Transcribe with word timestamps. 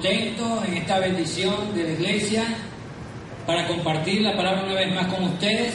contentos 0.00 0.64
en 0.66 0.78
esta 0.78 0.98
bendición 0.98 1.74
de 1.74 1.82
la 1.84 1.90
iglesia 1.90 2.44
para 3.46 3.66
compartir 3.66 4.22
la 4.22 4.34
palabra 4.34 4.64
una 4.64 4.74
vez 4.74 4.94
más 4.94 5.06
con 5.08 5.24
ustedes 5.24 5.74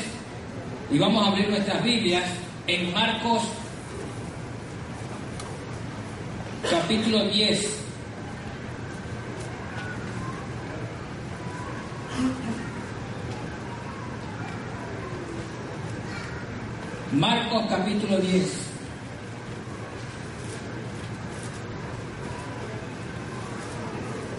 y 0.90 0.98
vamos 0.98 1.24
a 1.24 1.30
abrir 1.30 1.48
nuestras 1.48 1.84
Biblias 1.84 2.24
en 2.66 2.92
Marcos 2.92 3.44
capítulo 6.72 7.26
10. 7.26 7.84
Marcos 17.14 17.64
capítulo 17.70 18.18
10. 18.18 18.66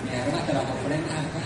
Me 0.07 0.12
dejaron 0.12 0.34
hasta 0.34 0.53
las 0.53 0.62
ofrendas 0.62 1.11
acá. 1.11 1.43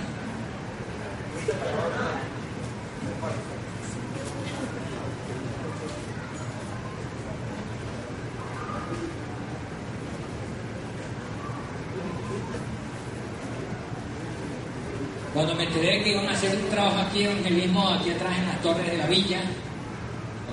Cuando 15.33 15.55
me 15.55 15.65
enteré 15.65 16.03
que 16.03 16.11
iban 16.11 16.27
a 16.27 16.33
hacer 16.33 16.55
un 16.55 16.69
trabajo 16.69 17.00
aquí 17.11 17.25
en 17.25 17.45
el 17.45 17.55
mismo, 17.55 17.89
aquí 17.91 18.11
atrás 18.11 18.39
en 18.39 18.47
las 18.47 18.63
torres 18.63 18.87
de 18.87 18.97
la 18.97 19.07
villa, 19.07 19.43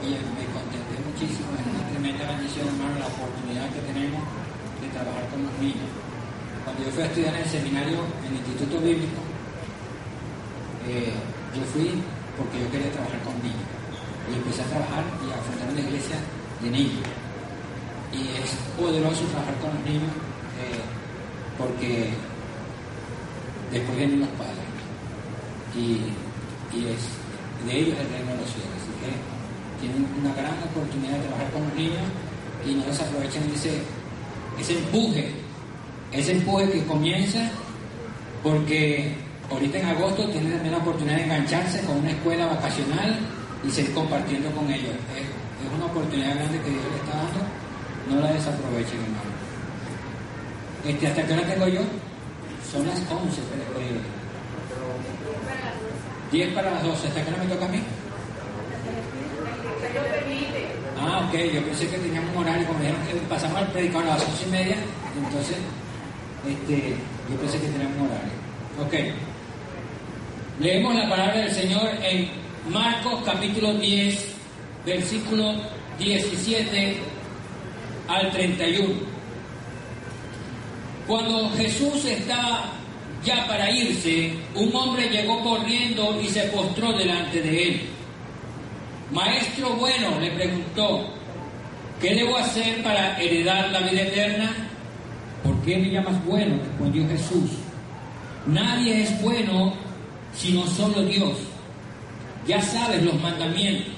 oye, 0.01 0.17
me 0.17 0.45
contenté 0.49 0.97
muchísimo, 1.05 1.53
es 1.53 1.61
una 1.69 1.85
tremenda 1.93 2.25
bendición, 2.33 2.65
hermano, 2.65 2.97
la 2.97 3.05
oportunidad 3.13 3.69
que 3.69 3.81
tenemos 3.85 4.25
de 4.81 4.87
trabajar 4.89 5.21
con 5.29 5.45
los 5.45 5.53
niños. 5.61 5.85
Cuando 6.65 6.81
yo 6.81 6.89
fui 6.89 7.03
a 7.03 7.05
estudiar 7.05 7.35
en 7.35 7.41
el 7.45 7.49
seminario, 7.49 7.97
en 8.25 8.31
el 8.33 8.41
Instituto 8.41 8.81
Bíblico, 8.81 9.21
eh, 10.89 11.13
yo 11.53 11.61
fui 11.69 11.93
porque 12.33 12.57
yo 12.57 12.71
quería 12.73 12.89
trabajar 12.89 13.21
con 13.21 13.37
niños. 13.45 13.69
Y 14.25 14.33
empecé 14.33 14.61
a 14.61 14.65
trabajar 14.65 15.05
y 15.21 15.29
a 15.29 15.37
fundar 15.45 15.69
una 15.69 15.81
iglesia 15.81 16.17
de 16.61 16.69
niños. 16.73 17.05
Y 18.17 18.33
es 18.33 18.49
poderoso 18.73 19.29
trabajar 19.29 19.55
con 19.61 19.77
los 19.77 19.83
niños 19.85 20.09
eh, 20.57 20.81
porque 21.53 22.17
después 23.71 23.95
vienen 23.97 24.25
los 24.25 24.33
padres. 24.41 24.65
Y, 25.77 26.26
y 26.73 26.87
es 26.87 27.01
de 27.65 27.79
ellos 27.79 27.97
el 27.99 28.09
reino 28.09 28.31
de 28.31 28.37
los. 28.37 28.49
Así 28.49 28.91
que 29.01 29.11
tienen 29.79 30.07
una 30.19 30.33
gran 30.33 30.57
oportunidad 30.63 31.17
de 31.17 31.27
trabajar 31.27 31.51
con 31.51 31.63
los 31.63 31.73
niños 31.75 32.03
y 32.65 32.75
no 32.75 32.85
desaprovechen 32.85 33.43
ese, 33.53 33.81
ese 34.59 34.73
empuje, 34.79 35.31
ese 36.11 36.31
empuje 36.33 36.71
que 36.71 36.85
comienza 36.85 37.39
porque 38.43 39.15
ahorita 39.51 39.79
en 39.79 39.85
agosto 39.87 40.29
tienen 40.29 40.53
también 40.53 40.73
la 40.73 40.79
oportunidad 40.79 41.17
de 41.17 41.23
engancharse 41.23 41.81
con 41.81 41.97
una 41.97 42.11
escuela 42.11 42.47
vacacional 42.47 43.19
y 43.65 43.69
seguir 43.69 43.93
compartiendo 43.93 44.49
con 44.51 44.69
ellos. 44.71 44.93
Es, 45.15 45.25
una 45.75 45.85
oportunidad 45.85 46.35
grande 46.35 46.59
que 46.61 46.69
Dios 46.69 46.83
les 46.83 47.01
está 47.01 47.17
dando, 47.17 47.39
no 48.09 48.21
la 48.21 48.31
desaprovechen, 48.31 49.01
hermano. 49.03 49.31
Este, 50.85 51.07
¿Hasta 51.07 51.25
qué 51.25 51.33
hora 51.33 51.43
tengo 51.43 51.67
yo? 51.67 51.81
Son 52.71 52.87
las 52.87 52.99
11, 52.99 53.41
pero, 53.51 53.99
10 56.31 56.53
para 56.53 56.71
las 56.71 56.83
12. 56.83 57.07
¿Hasta 57.07 57.23
qué 57.23 57.29
hora 57.29 57.43
me 57.43 57.49
toca 57.53 57.65
a 57.65 57.69
mí? 57.69 57.79
Ah, 60.99 61.27
ok, 61.27 61.39
yo 61.53 61.63
pensé 61.63 61.87
que 61.87 61.97
teníamos 61.97 62.35
un 62.35 62.43
horario, 62.43 62.67
como 62.67 62.79
dijeron 62.79 63.01
que 63.07 63.13
pasamos 63.29 63.57
al 63.57 63.67
predicador 63.67 64.07
a 64.07 64.13
las 64.15 64.27
11 64.27 64.43
y 64.43 64.51
media, 64.51 64.75
entonces 65.15 65.57
este, 66.47 66.95
yo 67.29 67.37
pensé 67.37 67.59
que 67.59 67.67
teníamos 67.67 67.97
un 67.97 68.07
horario. 68.07 68.47
Ok. 68.85 69.13
Leemos 70.59 70.95
la 70.95 71.09
palabra 71.09 71.37
del 71.37 71.51
Señor 71.51 71.89
en 72.01 72.29
Marcos 72.69 73.21
capítulo 73.25 73.75
10, 73.75 74.27
versículo 74.85 75.53
17 75.99 76.97
al 78.07 78.31
31. 78.31 78.95
Cuando 81.05 81.49
Jesús 81.51 82.03
estaba 82.05 82.76
ya 83.27 83.45
para 83.45 83.69
irse, 83.69 84.33
un 84.55 84.73
hombre 84.73 85.09
llegó 85.09 85.43
corriendo 85.43 86.17
y 86.21 86.27
se 86.27 86.43
postró 86.43 86.93
delante 86.93 87.41
de 87.41 87.67
él. 87.67 87.81
Maestro 89.11 89.71
bueno, 89.75 90.17
le 90.19 90.31
preguntó, 90.31 91.13
¿qué 92.01 92.15
debo 92.15 92.37
hacer 92.37 92.81
para 92.81 93.19
heredar 93.19 93.69
la 93.69 93.81
vida 93.81 94.03
eterna? 94.03 94.49
¿Por 95.43 95.61
qué 95.63 95.77
me 95.77 95.89
llamas 95.89 96.23
bueno? 96.25 96.55
respondió 96.57 97.07
Jesús. 97.09 97.51
Nadie 98.45 99.03
es 99.03 99.21
bueno 99.21 99.73
sino 100.33 100.65
solo 100.67 101.03
Dios. 101.03 101.37
Ya 102.47 102.61
sabes 102.61 103.03
los 103.03 103.19
mandamientos. 103.21 103.93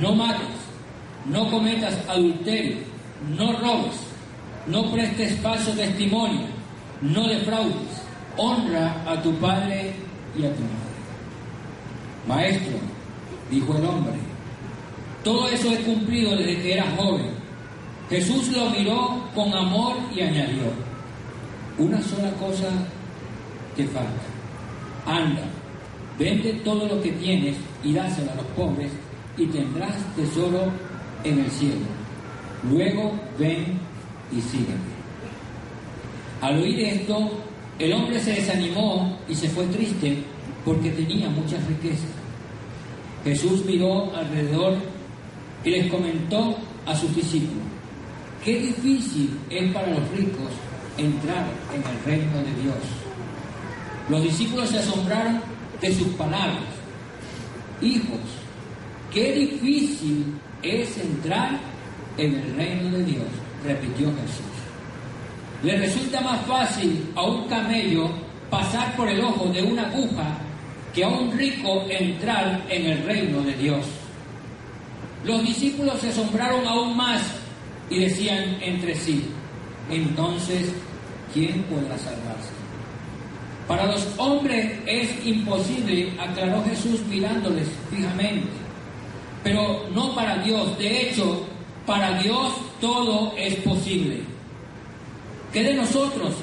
No 0.00 0.14
mates, 0.14 0.46
no 1.24 1.50
cometas 1.50 1.94
adulterio, 2.08 2.76
no 3.38 3.52
robes, 3.52 3.96
no 4.66 4.90
prestes 4.90 5.38
falso 5.40 5.70
testimonio, 5.72 6.46
no 7.02 7.28
defraudes, 7.28 8.03
honra 8.36 9.02
a 9.06 9.20
tu 9.22 9.32
padre 9.36 9.92
y 10.36 10.44
a 10.44 10.54
tu 10.54 10.62
madre. 10.62 10.94
Maestro, 12.26 12.78
dijo 13.50 13.76
el 13.76 13.84
hombre, 13.84 14.14
todo 15.22 15.48
eso 15.48 15.72
he 15.72 15.82
cumplido 15.82 16.36
desde 16.36 16.62
que 16.62 16.72
era 16.74 16.90
joven. 16.96 17.30
Jesús 18.10 18.48
lo 18.56 18.70
miró 18.70 19.24
con 19.34 19.52
amor 19.54 19.96
y 20.14 20.20
añadió, 20.20 20.64
una 21.78 22.00
sola 22.02 22.30
cosa 22.32 22.68
te 23.76 23.84
falta. 23.86 24.10
Anda, 25.06 25.42
vende 26.18 26.52
todo 26.64 26.86
lo 26.86 27.00
que 27.02 27.12
tienes 27.12 27.56
y 27.82 27.92
dáselo 27.92 28.32
a 28.32 28.36
los 28.36 28.46
pobres 28.56 28.90
y 29.36 29.46
tendrás 29.46 29.96
tesoro 30.14 30.70
en 31.24 31.40
el 31.40 31.50
cielo. 31.50 31.86
Luego 32.70 33.12
ven 33.38 33.78
y 34.30 34.40
sígueme. 34.40 34.94
Al 36.40 36.58
oír 36.60 36.80
esto, 36.80 37.30
el 37.78 37.92
hombre 37.92 38.20
se 38.20 38.32
desanimó 38.32 39.18
y 39.28 39.34
se 39.34 39.48
fue 39.48 39.66
triste 39.66 40.22
porque 40.64 40.90
tenía 40.90 41.28
muchas 41.28 41.64
riquezas. 41.66 42.10
Jesús 43.24 43.64
miró 43.64 44.14
alrededor 44.14 44.76
y 45.64 45.70
les 45.70 45.90
comentó 45.90 46.56
a 46.86 46.94
sus 46.94 47.14
discípulos, 47.16 47.64
qué 48.44 48.58
difícil 48.58 49.30
es 49.48 49.72
para 49.72 49.88
los 49.88 50.08
ricos 50.10 50.50
entrar 50.98 51.46
en 51.74 51.82
el 51.82 52.04
reino 52.04 52.36
de 52.38 52.62
Dios. 52.62 52.76
Los 54.08 54.22
discípulos 54.22 54.68
se 54.68 54.78
asombraron 54.78 55.40
de 55.80 55.94
sus 55.94 56.08
palabras. 56.08 56.62
Hijos, 57.80 58.20
qué 59.12 59.32
difícil 59.32 60.34
es 60.62 60.96
entrar 60.98 61.58
en 62.18 62.34
el 62.34 62.56
reino 62.56 62.90
de 62.96 63.04
Dios, 63.04 63.26
repitió 63.64 64.06
Jesús. 64.08 64.53
Le 65.64 65.78
resulta 65.78 66.20
más 66.20 66.44
fácil 66.44 67.10
a 67.14 67.22
un 67.22 67.48
camello 67.48 68.10
pasar 68.50 68.94
por 68.96 69.08
el 69.08 69.18
ojo 69.24 69.46
de 69.46 69.62
una 69.62 69.86
aguja 69.86 70.36
que 70.94 71.02
a 71.02 71.08
un 71.08 71.32
rico 71.32 71.86
entrar 71.88 72.62
en 72.68 72.84
el 72.84 73.02
reino 73.04 73.40
de 73.40 73.54
Dios. 73.54 73.86
Los 75.24 75.42
discípulos 75.42 75.98
se 76.00 76.10
asombraron 76.10 76.66
aún 76.66 76.94
más 76.94 77.22
y 77.88 78.00
decían 78.00 78.58
entre 78.60 78.94
sí, 78.94 79.24
entonces, 79.90 80.70
¿quién 81.32 81.62
podrá 81.62 81.96
salvarse? 81.96 82.52
Para 83.66 83.86
los 83.86 84.06
hombres 84.18 84.78
es 84.86 85.24
imposible, 85.24 86.12
aclaró 86.20 86.62
Jesús 86.64 87.00
mirándoles 87.08 87.68
fijamente, 87.90 88.48
pero 89.42 89.88
no 89.94 90.14
para 90.14 90.36
Dios. 90.42 90.76
De 90.76 91.08
hecho, 91.08 91.46
para 91.86 92.20
Dios 92.20 92.52
todo 92.82 93.32
es 93.38 93.54
posible. 93.56 94.33
¿Qué 95.54 95.62
de 95.62 95.74
nosotros, 95.74 96.34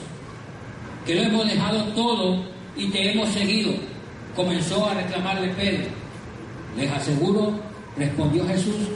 que 1.06 1.16
lo 1.16 1.24
hemos 1.24 1.46
dejado 1.46 1.84
todo 1.88 2.46
y 2.78 2.88
te 2.92 3.12
hemos 3.12 3.28
seguido? 3.28 3.74
Comenzó 4.38 4.90
a 4.90 4.94
reclamarle 4.94 5.50
Pedro. 5.50 5.90
Les 6.78 6.90
aseguro, 6.90 7.60
respondió 7.98 8.48
Jesús, 8.48 8.88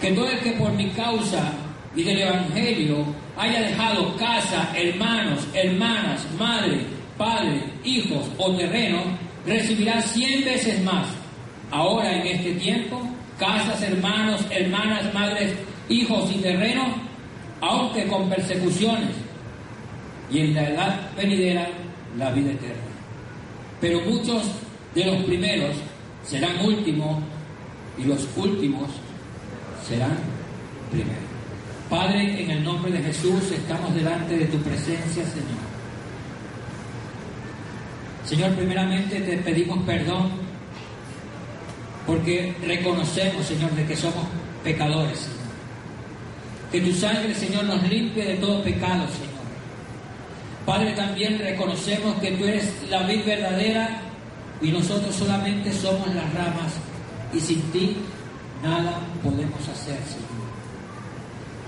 que 0.00 0.12
todo 0.12 0.30
el 0.30 0.38
que 0.38 0.52
por 0.52 0.70
mi 0.70 0.88
causa 0.90 1.52
y 1.96 2.04
del 2.04 2.20
Evangelio 2.20 3.04
haya 3.36 3.62
dejado 3.62 4.16
casa, 4.16 4.70
hermanos, 4.72 5.40
hermanas, 5.52 6.24
madre, 6.38 6.82
padre, 7.18 7.64
hijos 7.82 8.24
o 8.38 8.54
terreno, 8.54 9.02
recibirá 9.44 10.00
cien 10.00 10.44
veces 10.44 10.80
más. 10.84 11.08
Ahora 11.72 12.12
en 12.12 12.24
este 12.24 12.52
tiempo, 12.52 13.02
casas, 13.36 13.82
hermanos, 13.82 14.42
hermanas, 14.48 15.12
madres, 15.12 15.54
hijos 15.88 16.30
y 16.32 16.38
terreno, 16.38 16.84
aunque 17.60 18.06
con 18.06 18.28
persecuciones, 18.28 19.25
y 20.30 20.40
en 20.40 20.54
la 20.54 20.68
edad 20.68 21.10
venidera 21.16 21.68
la 22.18 22.30
vida 22.30 22.52
eterna. 22.52 22.82
Pero 23.80 24.00
muchos 24.02 24.42
de 24.94 25.04
los 25.04 25.22
primeros 25.24 25.76
serán 26.24 26.64
últimos 26.64 27.22
y 27.98 28.04
los 28.04 28.26
últimos 28.36 28.90
serán 29.86 30.16
primeros. 30.90 31.24
Padre, 31.88 32.42
en 32.42 32.50
el 32.50 32.64
nombre 32.64 32.90
de 32.90 33.02
Jesús 33.02 33.52
estamos 33.52 33.94
delante 33.94 34.36
de 34.36 34.46
tu 34.46 34.58
presencia, 34.58 35.24
Señor. 35.24 35.66
Señor, 38.24 38.50
primeramente 38.56 39.20
te 39.20 39.36
pedimos 39.38 39.78
perdón 39.84 40.30
porque 42.06 42.54
reconocemos, 42.64 43.46
Señor, 43.46 43.70
de 43.72 43.84
que 43.84 43.96
somos 43.96 44.24
pecadores, 44.64 45.18
Señor. 45.18 45.36
Que 46.72 46.80
tu 46.80 46.92
sangre, 46.92 47.34
Señor, 47.34 47.64
nos 47.64 47.82
limpie 47.88 48.24
de 48.24 48.34
todo 48.34 48.62
pecado, 48.64 49.06
Señor. 49.08 49.35
Padre, 50.66 50.92
también 50.94 51.38
reconocemos 51.38 52.16
que 52.16 52.32
tú 52.32 52.44
eres 52.44 52.72
la 52.90 53.04
vida 53.04 53.22
verdadera 53.24 54.00
y 54.60 54.72
nosotros 54.72 55.14
solamente 55.14 55.72
somos 55.72 56.12
las 56.12 56.34
ramas 56.34 56.72
y 57.32 57.38
sin 57.38 57.62
ti 57.70 57.96
nada 58.64 58.98
podemos 59.22 59.60
hacer, 59.60 59.96
Señor. 60.04 60.26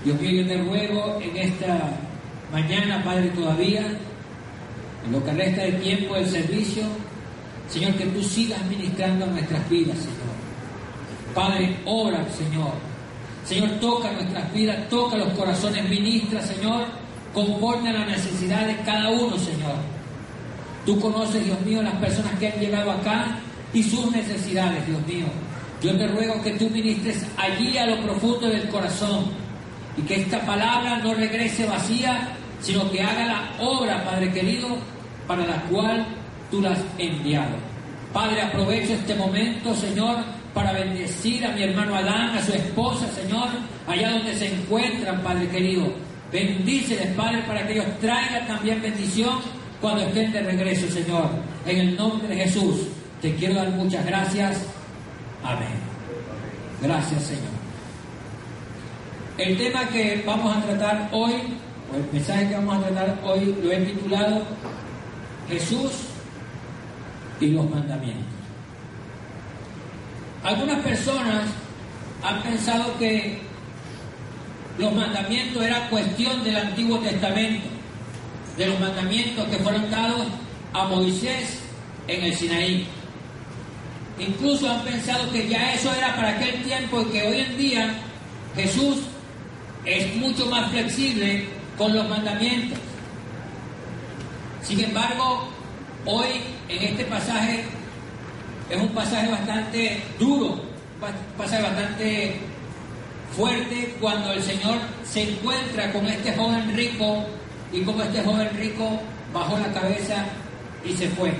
Dios 0.03 0.21
mío, 0.21 0.41
yo 0.41 0.47
te 0.47 0.57
ruego 0.57 1.19
en 1.21 1.37
esta 1.37 1.91
mañana, 2.51 3.01
Padre, 3.03 3.29
todavía, 3.29 3.85
en 5.05 5.11
lo 5.11 5.23
que 5.23 5.31
resta 5.31 5.61
del 5.61 5.79
tiempo 5.81 6.15
del 6.15 6.29
servicio, 6.29 6.83
Señor, 7.69 7.93
que 7.93 8.05
tú 8.07 8.21
sigas 8.21 8.63
ministrando 8.65 9.25
nuestras 9.27 9.69
vidas, 9.69 9.97
Señor. 9.97 10.19
Padre, 11.33 11.77
ora, 11.85 12.25
Señor. 12.31 12.73
Señor, 13.45 13.69
toca 13.79 14.11
nuestras 14.11 14.51
vidas, 14.53 14.89
toca 14.89 15.15
los 15.15 15.29
corazones, 15.33 15.87
ministra, 15.87 16.41
Señor, 16.41 16.85
conforme 17.45 17.89
a 17.89 17.93
la 17.93 18.05
necesidad 18.05 18.67
de 18.67 18.75
cada 18.77 19.09
uno, 19.09 19.37
Señor. 19.37 19.75
Tú 20.85 20.99
conoces, 20.99 21.45
Dios 21.45 21.59
mío, 21.61 21.81
las 21.81 21.95
personas 21.95 22.37
que 22.39 22.47
han 22.49 22.59
llegado 22.59 22.91
acá 22.91 23.39
y 23.73 23.83
sus 23.83 24.11
necesidades, 24.11 24.85
Dios 24.87 25.05
mío. 25.07 25.25
Yo 25.81 25.95
te 25.97 26.07
ruego 26.07 26.41
que 26.41 26.51
tú 26.51 26.69
ministres 26.69 27.25
allí 27.37 27.77
a 27.77 27.85
lo 27.85 28.01
profundo 28.01 28.47
del 28.47 28.67
corazón 28.69 29.25
y 29.97 30.01
que 30.01 30.21
esta 30.21 30.41
palabra 30.41 30.97
no 30.97 31.13
regrese 31.13 31.65
vacía, 31.65 32.29
sino 32.59 32.89
que 32.91 33.01
haga 33.01 33.25
la 33.25 33.51
obra, 33.59 34.03
Padre 34.03 34.31
querido, 34.31 34.67
para 35.27 35.45
la 35.45 35.61
cual 35.63 36.05
tú 36.51 36.61
la 36.61 36.71
has 36.71 36.83
enviado. 36.97 37.55
Padre, 38.11 38.41
aprovecho 38.41 38.93
este 38.93 39.15
momento, 39.15 39.73
Señor, 39.75 40.17
para 40.53 40.73
bendecir 40.73 41.45
a 41.45 41.51
mi 41.51 41.63
hermano 41.63 41.95
Adán, 41.95 42.35
a 42.35 42.41
su 42.41 42.51
esposa, 42.53 43.07
Señor, 43.11 43.47
allá 43.87 44.11
donde 44.11 44.33
se 44.35 44.53
encuentran, 44.53 45.21
Padre 45.21 45.47
querido. 45.47 46.08
Bendíceles, 46.31 47.15
Padre, 47.15 47.43
para 47.47 47.65
que 47.65 47.73
ellos 47.73 47.85
traigan 47.99 48.47
también 48.47 48.81
bendición 48.81 49.39
cuando 49.81 50.01
estén 50.01 50.31
de 50.31 50.41
regreso, 50.41 50.89
Señor. 50.89 51.29
En 51.65 51.77
el 51.77 51.95
nombre 51.95 52.27
de 52.27 52.35
Jesús, 52.43 52.87
te 53.21 53.35
quiero 53.35 53.55
dar 53.55 53.69
muchas 53.71 54.05
gracias. 54.05 54.65
Amén. 55.43 55.69
Gracias, 56.81 57.23
Señor. 57.23 57.59
El 59.37 59.57
tema 59.57 59.87
que 59.87 60.23
vamos 60.25 60.55
a 60.55 60.61
tratar 60.61 61.09
hoy, 61.11 61.33
o 61.91 61.95
el 61.95 62.03
mensaje 62.11 62.49
que 62.49 62.55
vamos 62.55 62.77
a 62.77 62.87
tratar 62.87 63.19
hoy, 63.23 63.55
lo 63.63 63.71
he 63.71 63.77
titulado 63.77 64.43
Jesús 65.49 65.91
y 67.39 67.47
los 67.47 67.69
mandamientos. 67.69 68.25
Algunas 70.43 70.79
personas 70.79 71.45
han 72.23 72.43
pensado 72.43 72.97
que 72.97 73.48
los 74.79 74.93
mandamientos 74.93 75.61
era 75.61 75.89
cuestión 75.89 76.41
del 76.43 76.55
Antiguo 76.55 76.99
Testamento, 76.99 77.67
de 78.57 78.65
los 78.65 78.79
mandamientos 78.79 79.45
que 79.49 79.57
fueron 79.57 79.91
dados 79.91 80.25
a 80.73 80.85
Moisés 80.85 81.59
en 82.07 82.23
el 82.23 82.35
Sinaí. 82.35 82.87
Incluso 84.17 84.69
han 84.69 84.81
pensado 84.83 85.29
que 85.31 85.49
ya 85.49 85.73
eso 85.73 85.93
era 85.93 86.15
para 86.15 86.29
aquel 86.29 86.63
tiempo 86.63 87.01
y 87.01 87.05
que 87.05 87.27
hoy 87.27 87.39
en 87.39 87.57
día 87.57 87.93
Jesús 88.55 88.99
es 89.85 90.15
mucho 90.15 90.45
más 90.45 90.71
flexible 90.71 91.45
con 91.77 91.93
los 91.93 92.07
mandamientos. 92.07 92.79
Sin 94.61 94.79
embargo, 94.81 95.49
hoy 96.05 96.27
en 96.69 96.83
este 96.83 97.03
pasaje 97.05 97.65
es 98.69 98.77
un 98.77 98.89
pasaje 98.89 99.29
bastante 99.29 100.03
duro, 100.17 100.47
un 100.51 101.37
pasaje 101.37 101.63
bastante 101.63 102.48
fuerte 103.35 103.95
cuando 103.99 104.31
el 104.33 104.41
Señor 104.43 104.77
se 105.03 105.29
encuentra 105.29 105.91
con 105.91 106.05
este 106.07 106.33
joven 106.33 106.75
rico 106.75 107.25
y 107.71 107.81
como 107.81 108.01
este 108.01 108.21
joven 108.23 108.49
rico 108.57 108.99
bajó 109.33 109.57
la 109.57 109.71
cabeza 109.71 110.25
y 110.83 110.93
se 110.93 111.07
fue. 111.09 111.33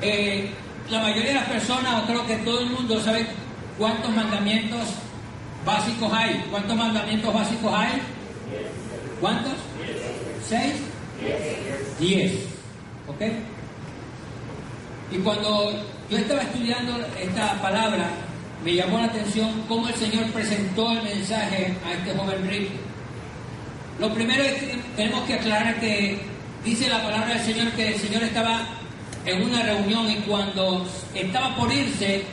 Eh, 0.00 0.50
la 0.90 1.00
mayoría 1.00 1.28
de 1.28 1.34
las 1.34 1.48
personas, 1.48 2.02
o 2.02 2.06
creo 2.06 2.26
que 2.26 2.36
todo 2.38 2.60
el 2.60 2.70
mundo 2.70 3.00
sabe 3.00 3.26
cuántos 3.78 4.10
mandamientos 4.14 4.88
básicos 5.64 6.12
hay. 6.12 6.44
¿Cuántos 6.50 6.76
mandamientos 6.76 7.32
básicos 7.32 7.72
hay? 7.72 8.02
¿Cuántos? 9.20 9.52
¿Seis? 10.48 10.74
Diez. 12.00 12.32
¿Ok? 13.06 13.22
Y 15.12 15.18
cuando 15.18 15.72
yo 16.10 16.18
estaba 16.18 16.42
estudiando 16.42 16.98
esta 17.20 17.60
palabra, 17.60 18.10
me 18.64 18.74
llamó 18.74 18.98
la 18.98 19.06
atención 19.06 19.64
cómo 19.68 19.88
el 19.88 19.94
Señor 19.94 20.24
presentó 20.26 20.92
el 20.92 21.02
mensaje 21.02 21.76
a 21.84 21.92
este 21.92 22.14
joven 22.16 22.48
rico. 22.48 22.72
Lo 23.98 24.12
primero 24.14 24.42
es 24.42 24.54
que 24.54 24.78
tenemos 24.96 25.24
que 25.24 25.34
aclarar 25.34 25.80
que 25.80 26.20
dice 26.64 26.88
la 26.88 27.02
palabra 27.02 27.34
del 27.34 27.44
Señor 27.44 27.72
que 27.72 27.94
el 27.94 28.00
Señor 28.00 28.22
estaba 28.22 28.66
en 29.24 29.42
una 29.42 29.62
reunión 29.62 30.10
y 30.10 30.16
cuando 30.16 30.86
estaba 31.14 31.54
por 31.56 31.72
irse, 31.72 32.24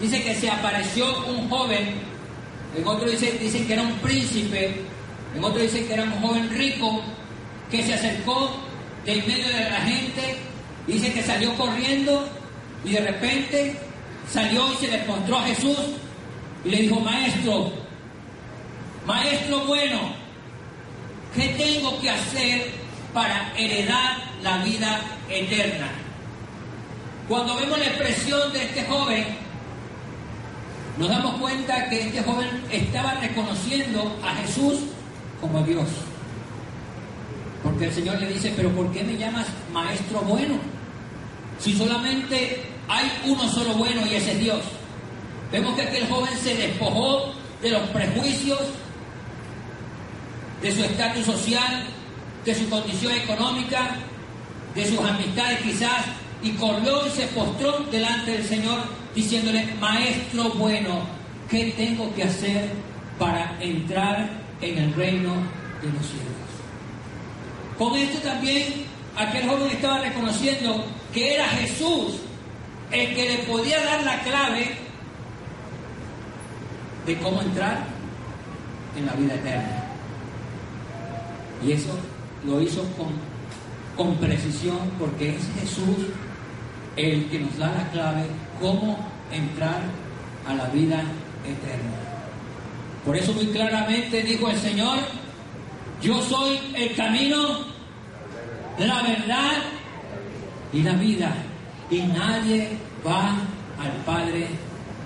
dice 0.00 0.22
que 0.22 0.34
se 0.34 0.50
apareció 0.50 1.26
un 1.26 1.48
joven, 1.48 1.94
en 2.76 2.86
otro 2.86 3.08
dice, 3.08 3.32
dicen 3.40 3.66
que 3.66 3.72
era 3.72 3.82
un 3.82 3.94
príncipe, 3.94 4.82
en 5.34 5.44
otro 5.44 5.60
dice 5.60 5.86
que 5.86 5.94
era 5.94 6.04
un 6.04 6.12
joven 6.20 6.50
rico, 6.50 7.02
que 7.70 7.82
se 7.82 7.94
acercó 7.94 8.50
de 9.04 9.14
en 9.14 9.26
medio 9.26 9.48
de 9.48 9.70
la 9.70 9.80
gente 9.80 10.50
Dice 10.86 11.12
que 11.12 11.22
salió 11.22 11.54
corriendo 11.54 12.28
y 12.84 12.92
de 12.92 13.00
repente 13.00 13.76
salió 14.32 14.72
y 14.72 14.76
se 14.76 14.88
le 14.88 15.02
encontró 15.02 15.38
a 15.38 15.42
Jesús 15.42 15.78
y 16.64 16.70
le 16.70 16.76
dijo, 16.82 17.00
maestro, 17.00 17.72
maestro 19.06 19.64
bueno, 19.66 19.98
¿qué 21.34 21.48
tengo 21.48 22.00
que 22.00 22.10
hacer 22.10 22.70
para 23.12 23.52
heredar 23.56 24.18
la 24.42 24.58
vida 24.58 25.00
eterna? 25.28 25.88
Cuando 27.28 27.56
vemos 27.56 27.78
la 27.78 27.86
expresión 27.86 28.52
de 28.52 28.64
este 28.64 28.84
joven, 28.84 29.24
nos 30.98 31.08
damos 31.08 31.40
cuenta 31.40 31.88
que 31.88 32.08
este 32.08 32.22
joven 32.22 32.48
estaba 32.70 33.14
reconociendo 33.14 34.18
a 34.22 34.34
Jesús 34.36 34.80
como 35.40 35.62
Dios. 35.62 35.88
Porque 37.62 37.86
el 37.86 37.92
Señor 37.92 38.20
le 38.20 38.28
dice, 38.28 38.52
pero 38.56 38.70
¿por 38.70 38.90
qué 38.92 39.02
me 39.04 39.16
llamas 39.16 39.46
maestro 39.72 40.20
bueno? 40.22 40.56
Si 41.58 41.76
solamente 41.76 42.69
hay 42.90 43.08
uno 43.24 43.48
solo 43.48 43.74
bueno 43.74 44.04
y 44.04 44.16
ese 44.16 44.32
es 44.32 44.40
Dios. 44.40 44.60
Vemos 45.52 45.74
que 45.76 45.82
aquel 45.82 46.08
joven 46.08 46.36
se 46.36 46.56
despojó 46.56 47.32
de 47.62 47.70
los 47.70 47.82
prejuicios, 47.90 48.58
de 50.60 50.74
su 50.74 50.82
estatus 50.82 51.24
social, 51.24 51.84
de 52.44 52.54
su 52.54 52.68
condición 52.68 53.12
económica, 53.12 53.96
de 54.74 54.86
sus 54.86 54.98
amistades 54.98 55.60
quizás, 55.60 56.04
y 56.42 56.50
corrió 56.52 57.06
y 57.06 57.10
se 57.10 57.26
postró 57.28 57.78
delante 57.92 58.32
del 58.32 58.44
Señor 58.44 58.80
diciéndole, 59.14 59.66
Maestro 59.80 60.50
bueno, 60.54 61.00
¿qué 61.48 61.72
tengo 61.76 62.12
que 62.14 62.24
hacer 62.24 62.70
para 63.18 63.56
entrar 63.60 64.30
en 64.60 64.78
el 64.78 64.94
reino 64.94 65.34
de 65.80 65.92
los 65.92 66.06
cielos? 66.06 66.40
Con 67.78 67.96
esto 67.96 68.18
también 68.18 68.84
aquel 69.16 69.48
joven 69.48 69.70
estaba 69.70 70.00
reconociendo 70.00 70.84
que 71.12 71.34
era 71.34 71.48
Jesús 71.48 72.14
el 72.90 73.14
que 73.14 73.28
le 73.28 73.38
podía 73.44 73.82
dar 73.84 74.02
la 74.02 74.20
clave 74.22 74.74
de 77.06 77.18
cómo 77.18 77.40
entrar 77.42 77.84
en 78.96 79.06
la 79.06 79.12
vida 79.12 79.34
eterna. 79.34 79.84
Y 81.64 81.72
eso 81.72 81.96
lo 82.44 82.60
hizo 82.60 82.82
con, 82.96 83.08
con 83.96 84.16
precisión 84.16 84.78
porque 84.98 85.36
es 85.36 85.42
Jesús 85.60 86.06
el 86.96 87.26
que 87.30 87.38
nos 87.38 87.56
da 87.58 87.72
la 87.72 87.90
clave 87.90 88.26
cómo 88.60 88.98
entrar 89.32 89.82
a 90.46 90.54
la 90.54 90.66
vida 90.66 91.02
eterna. 91.44 91.96
Por 93.04 93.16
eso 93.16 93.32
muy 93.32 93.46
claramente 93.46 94.22
dijo 94.22 94.48
el 94.48 94.58
Señor, 94.58 94.98
yo 96.02 96.20
soy 96.22 96.58
el 96.74 96.94
camino, 96.94 97.60
la 98.78 99.02
verdad 99.02 99.62
y 100.72 100.82
la 100.82 100.92
vida. 100.94 101.34
Y 101.90 102.02
nadie 102.02 102.78
va 103.06 103.36
al 103.78 103.92
Padre 104.04 104.48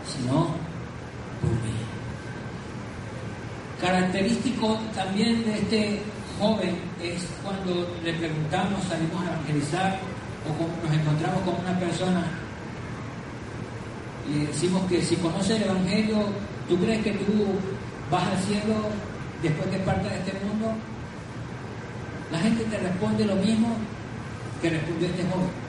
sino 0.07 0.49
por 1.41 1.51
mí. 1.51 1.75
Característico 3.81 4.79
también 4.95 5.45
de 5.45 5.55
este 5.59 6.03
joven 6.39 6.77
es 7.03 7.27
cuando 7.43 7.97
le 8.03 8.13
preguntamos, 8.15 8.85
salimos 8.85 9.23
a 9.23 9.33
evangelizar 9.33 9.99
o 10.47 10.87
nos 10.87 10.97
encontramos 10.97 11.43
con 11.43 11.55
una 11.65 11.79
persona 11.79 12.25
y 14.29 14.47
decimos 14.47 14.83
que 14.89 15.03
si 15.03 15.17
conoce 15.17 15.57
el 15.57 15.65
Evangelio, 15.65 16.17
¿tú 16.69 16.79
crees 16.79 17.03
que 17.03 17.13
tú 17.13 17.45
vas 18.11 18.27
al 18.27 18.39
cielo 18.39 18.75
después 19.43 19.69
que 19.69 19.79
partas 19.79 20.11
de 20.11 20.19
este 20.19 20.33
mundo? 20.45 20.73
La 22.33 22.39
gente 22.39 22.65
te 22.65 22.79
responde 22.79 23.27
lo 23.27 23.37
mismo 23.37 23.69
que 24.63 24.71
respondió 24.71 25.09
este 25.09 25.23
joven. 25.25 25.64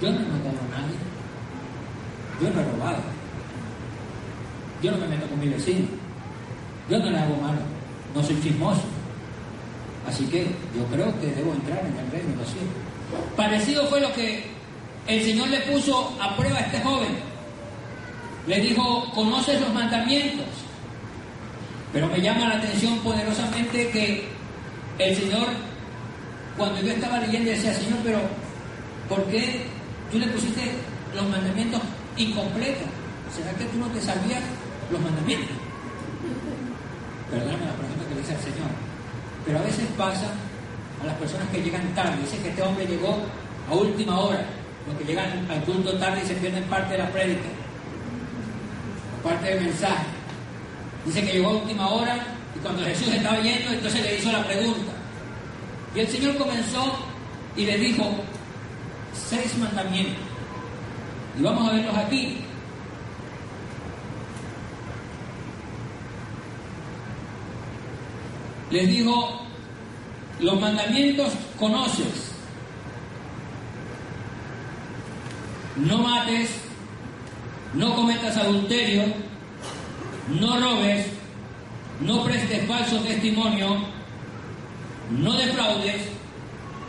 Yo 0.00 0.10
no 0.10 0.16
he 0.16 0.24
matado 0.24 0.58
a 0.60 0.80
nadie. 0.80 0.96
Yo 2.40 2.50
no 2.50 2.60
he 2.60 2.64
robado. 2.64 3.02
Yo 4.82 4.90
no 4.90 4.98
me 4.98 5.08
meto 5.08 5.26
con 5.26 5.40
mi 5.40 5.48
vecino. 5.48 5.86
Yo 6.90 6.98
no 6.98 7.10
le 7.10 7.18
hago 7.18 7.36
malo. 7.36 7.60
No 8.14 8.22
soy 8.22 8.40
chismoso. 8.42 8.82
Así 10.06 10.26
que 10.26 10.44
yo 10.74 10.84
creo 10.92 11.18
que 11.20 11.26
debo 11.28 11.52
entrar 11.52 11.80
en 11.80 11.96
el 11.96 12.10
reino 12.10 12.28
de. 12.28 13.36
Parecido 13.36 13.86
fue 13.86 14.00
lo 14.00 14.12
que 14.12 14.44
el 15.06 15.22
Señor 15.24 15.48
le 15.48 15.60
puso 15.60 16.16
a 16.20 16.36
prueba 16.36 16.58
a 16.58 16.60
este 16.60 16.80
joven. 16.80 17.16
Le 18.46 18.60
dijo, 18.60 19.10
conoces 19.14 19.60
los 19.60 19.72
mandamientos. 19.72 20.46
Pero 21.92 22.08
me 22.08 22.20
llama 22.20 22.48
la 22.48 22.56
atención 22.56 22.98
poderosamente 22.98 23.88
que 23.90 24.28
el 24.98 25.16
Señor, 25.16 25.48
cuando 26.56 26.80
yo 26.82 26.92
estaba 26.92 27.20
leyendo, 27.20 27.50
decía, 27.50 27.72
Señor, 27.74 27.98
pero 28.04 28.20
¿por 29.08 29.24
qué 29.24 29.66
tú 30.10 30.18
le 30.18 30.26
pusiste 30.28 30.72
los 31.14 31.28
mandamientos 31.28 31.80
incompletos? 32.16 32.88
¿Será 33.34 33.52
que 33.52 33.64
tú 33.64 33.78
no 33.78 33.86
te 33.88 34.00
sabías 34.00 34.42
los 34.90 35.00
mandamientos? 35.00 35.56
Perdóname 37.30 37.66
la 37.66 37.74
pregunta 37.74 38.08
que 38.08 38.14
le 38.14 38.20
hice 38.20 38.34
al 38.34 38.40
Señor. 38.40 38.70
Pero 39.44 39.58
a 39.58 39.62
veces 39.62 39.86
pasa 39.98 40.30
a 41.02 41.06
las 41.06 41.16
personas 41.16 41.48
que 41.50 41.62
llegan 41.62 41.82
tarde. 41.94 42.16
Dice 42.22 42.38
que 42.38 42.50
este 42.50 42.62
hombre 42.62 42.86
llegó 42.86 43.18
a 43.70 43.74
última 43.74 44.18
hora. 44.18 44.44
Los 44.86 44.96
que 44.98 45.04
llegan 45.04 45.46
al 45.50 45.64
culto 45.64 45.98
tarde 45.98 46.22
y 46.24 46.26
se 46.26 46.34
pierden 46.34 46.62
parte 46.64 46.92
de 46.92 46.98
la 46.98 47.10
prédica, 47.10 47.48
parte 49.24 49.46
del 49.48 49.64
mensaje. 49.64 50.06
Dice 51.04 51.24
que 51.24 51.32
llegó 51.32 51.48
a 51.48 51.56
última 51.56 51.88
hora 51.88 52.16
y 52.54 52.58
cuando 52.60 52.84
Jesús 52.84 53.08
estaba 53.08 53.40
yendo, 53.40 53.72
entonces 53.72 54.02
le 54.02 54.16
hizo 54.16 54.30
la 54.30 54.44
pregunta. 54.44 54.92
Y 55.94 56.00
el 56.00 56.08
Señor 56.08 56.36
comenzó 56.36 56.98
y 57.56 57.66
le 57.66 57.78
dijo 57.78 58.04
seis 59.28 59.56
mandamientos. 59.58 60.22
Y 61.38 61.42
vamos 61.42 61.68
a 61.68 61.72
verlos 61.72 61.96
aquí. 61.96 62.38
Les 68.70 68.88
dijo, 68.88 69.42
los 70.40 70.60
mandamientos 70.60 71.32
conoces. 71.58 72.32
No 75.76 75.98
mates, 75.98 76.50
no 77.74 77.94
cometas 77.94 78.36
adulterio, 78.36 79.04
no 80.40 80.58
robes, 80.58 81.06
no 82.00 82.24
prestes 82.24 82.66
falso 82.66 82.98
testimonio, 83.00 83.76
no 85.10 85.32
defraudes, 85.34 86.02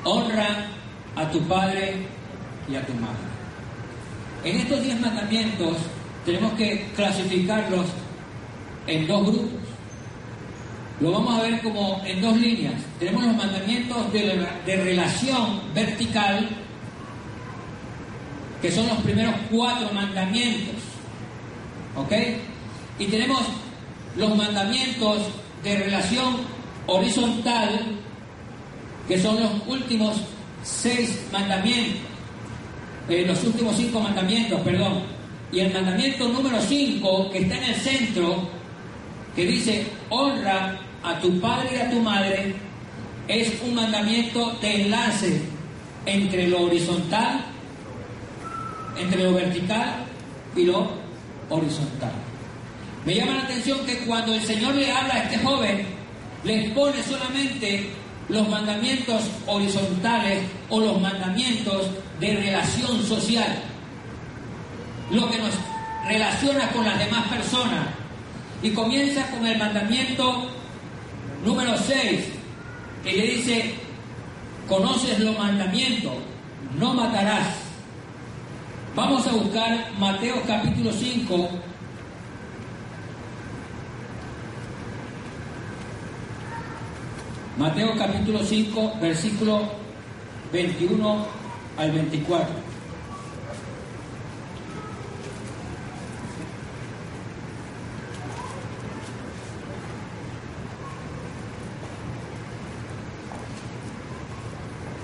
honra 0.05 0.67
a 1.15 1.29
tu 1.29 1.41
padre 1.47 2.07
y 2.69 2.75
a 2.75 2.85
tu 2.85 2.93
madre. 2.93 3.15
En 4.43 4.57
estos 4.57 4.83
diez 4.83 4.99
mandamientos 4.99 5.77
tenemos 6.25 6.53
que 6.53 6.87
clasificarlos 6.95 7.85
en 8.85 9.07
dos 9.07 9.27
grupos. 9.27 9.67
Lo 10.99 11.11
vamos 11.11 11.39
a 11.39 11.43
ver 11.43 11.61
como 11.61 12.01
en 12.05 12.21
dos 12.21 12.35
líneas. 12.37 12.73
Tenemos 12.99 13.23
los 13.23 13.35
mandamientos 13.35 14.11
de, 14.11 14.47
relación 14.65 15.61
vertical, 15.73 16.49
que 18.61 18.71
son 18.71 18.87
los 18.87 18.97
primeros 18.99 19.35
cuatro 19.51 19.91
mandamientos. 19.93 20.75
¿Ok? 21.95 22.11
Y 22.99 23.05
tenemos 23.05 23.41
los 24.15 24.35
mandamientos 24.35 25.21
de 25.63 25.77
relación 25.77 26.37
horizontal, 26.87 27.79
que 29.07 29.21
son 29.21 29.39
los 29.39 29.51
últimos 29.67 30.17
seis 30.63 31.21
mandamientos, 31.31 32.01
eh, 33.09 33.25
los 33.25 33.43
últimos 33.43 33.75
cinco 33.75 33.99
mandamientos, 33.99 34.59
perdón. 34.61 35.03
Y 35.51 35.59
el 35.59 35.73
mandamiento 35.73 36.27
número 36.27 36.59
cinco, 36.61 37.29
que 37.31 37.39
está 37.39 37.57
en 37.57 37.63
el 37.63 37.75
centro, 37.75 38.49
que 39.35 39.45
dice, 39.45 39.87
honra 40.09 40.79
a 41.03 41.19
tu 41.19 41.39
padre 41.39 41.69
y 41.73 41.79
a 41.79 41.89
tu 41.89 41.99
madre, 42.01 42.53
es 43.27 43.53
un 43.63 43.75
mandamiento 43.75 44.57
de 44.61 44.83
enlace 44.83 45.41
entre 46.05 46.47
lo 46.47 46.63
horizontal, 46.63 47.45
entre 48.97 49.23
lo 49.23 49.33
vertical 49.33 50.05
y 50.55 50.65
lo 50.65 50.89
horizontal. 51.49 52.11
Me 53.05 53.15
llama 53.15 53.35
la 53.35 53.43
atención 53.43 53.85
que 53.85 53.99
cuando 53.99 54.33
el 54.33 54.41
Señor 54.41 54.75
le 54.75 54.91
habla 54.91 55.13
a 55.13 55.23
este 55.23 55.37
joven, 55.39 55.85
le 56.43 56.65
expone 56.65 57.03
solamente 57.03 57.89
los 58.29 58.49
mandamientos 58.49 59.23
horizontales 59.45 60.43
o 60.69 60.79
los 60.79 60.99
mandamientos 60.99 61.87
de 62.19 62.35
relación 62.35 63.03
social, 63.03 63.59
lo 65.11 65.29
que 65.29 65.37
nos 65.37 65.51
relaciona 66.07 66.69
con 66.69 66.85
las 66.85 66.97
demás 66.99 67.27
personas. 67.27 67.87
Y 68.61 68.71
comienza 68.71 69.29
con 69.29 69.45
el 69.45 69.57
mandamiento 69.57 70.49
número 71.45 71.77
6, 71.77 72.25
que 73.03 73.13
le 73.13 73.27
dice, 73.27 73.75
conoces 74.67 75.19
los 75.19 75.37
mandamientos, 75.37 76.13
no 76.79 76.93
matarás. 76.93 77.47
Vamos 78.95 79.27
a 79.27 79.31
buscar 79.31 79.91
Mateo 79.99 80.41
capítulo 80.47 80.91
5, 80.91 81.49
Mateo 87.59 87.95
capítulo 87.95 88.43
5, 88.43 88.93
versículo 88.99 89.61
21 90.51 91.36
al 91.77 91.91
24. 91.91 92.47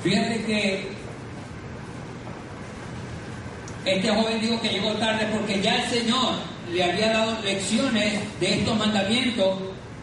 Fíjate 0.04 0.44
que 0.44 0.92
este 3.86 4.10
joven 4.10 4.42
dijo 4.42 4.62
que 4.62 4.70
llegó 4.70 4.92
tarde 4.94 5.28
porque 5.32 5.62
ya 5.62 5.82
el 5.82 5.90
Señor 5.90 6.34
le 6.74 6.84
había 6.84 7.14
dado 7.14 7.42
lecciones 7.42 8.20
de 8.40 8.60
estos 8.60 8.78
mandamientos 8.78 9.60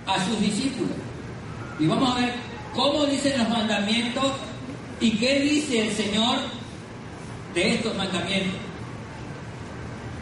a 0.06 0.24
sus 0.24 0.40
discípulos. 0.40 0.96
Y 1.78 1.86
vamos 1.86 2.16
a 2.16 2.20
ver 2.20 2.32
cómo 2.74 3.04
dicen 3.04 3.38
los 3.38 3.48
mandamientos 3.48 4.32
y 5.00 5.12
qué 5.18 5.40
dice 5.40 5.88
el 5.88 5.92
Señor 5.94 6.59
de 7.54 7.74
estos 7.74 7.96
mandamientos. 7.96 8.60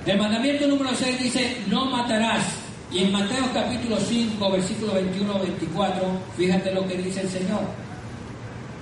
El 0.07 0.19
mandamiento 0.19 0.67
número 0.67 0.91
6 0.95 1.23
dice, 1.23 1.57
no 1.67 1.87
matarás. 1.87 2.45
Y 2.91 3.01
en 3.01 3.13
Mateo 3.13 3.45
capítulo 3.53 3.99
5, 3.99 4.51
versículo 4.51 4.95
21 4.95 5.39
24, 5.41 6.23
fíjate 6.37 6.73
lo 6.73 6.87
que 6.89 6.97
dice 6.97 7.21
el 7.21 7.29
Señor. 7.29 7.61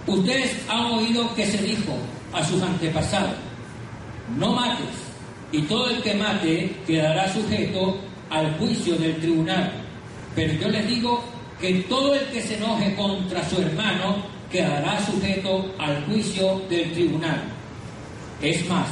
Ustedes 0.07 0.57
han 0.69 0.93
oído 0.93 1.35
que 1.35 1.45
se 1.45 1.59
dijo 1.59 1.97
a 2.33 2.45
sus 2.45 2.63
antepasados, 2.63 3.35
no 4.39 4.53
mates, 4.53 4.87
y 5.51 5.63
todo 5.63 5.91
el 5.91 6.01
que 6.03 6.15
mate 6.15 6.77
quedará 6.87 7.33
sujeto 7.33 7.99
al 8.31 8.57
juicio 8.59 8.95
del 8.97 9.17
tribunal. 9.17 9.73
Pero 10.37 10.53
yo 10.55 10.69
les 10.69 10.87
digo 10.87 11.25
que 11.61 11.75
todo 11.89 12.15
el 12.15 12.27
que 12.27 12.43
se 12.43 12.57
enoje 12.57 12.95
contra 12.95 13.49
su 13.49 13.61
hermano 13.61 14.17
quedará 14.53 15.05
sujeto 15.05 15.75
al 15.79 16.05
juicio 16.05 16.63
del 16.71 16.93
tribunal. 16.93 17.56
Es 18.43 18.69
más, 18.69 18.87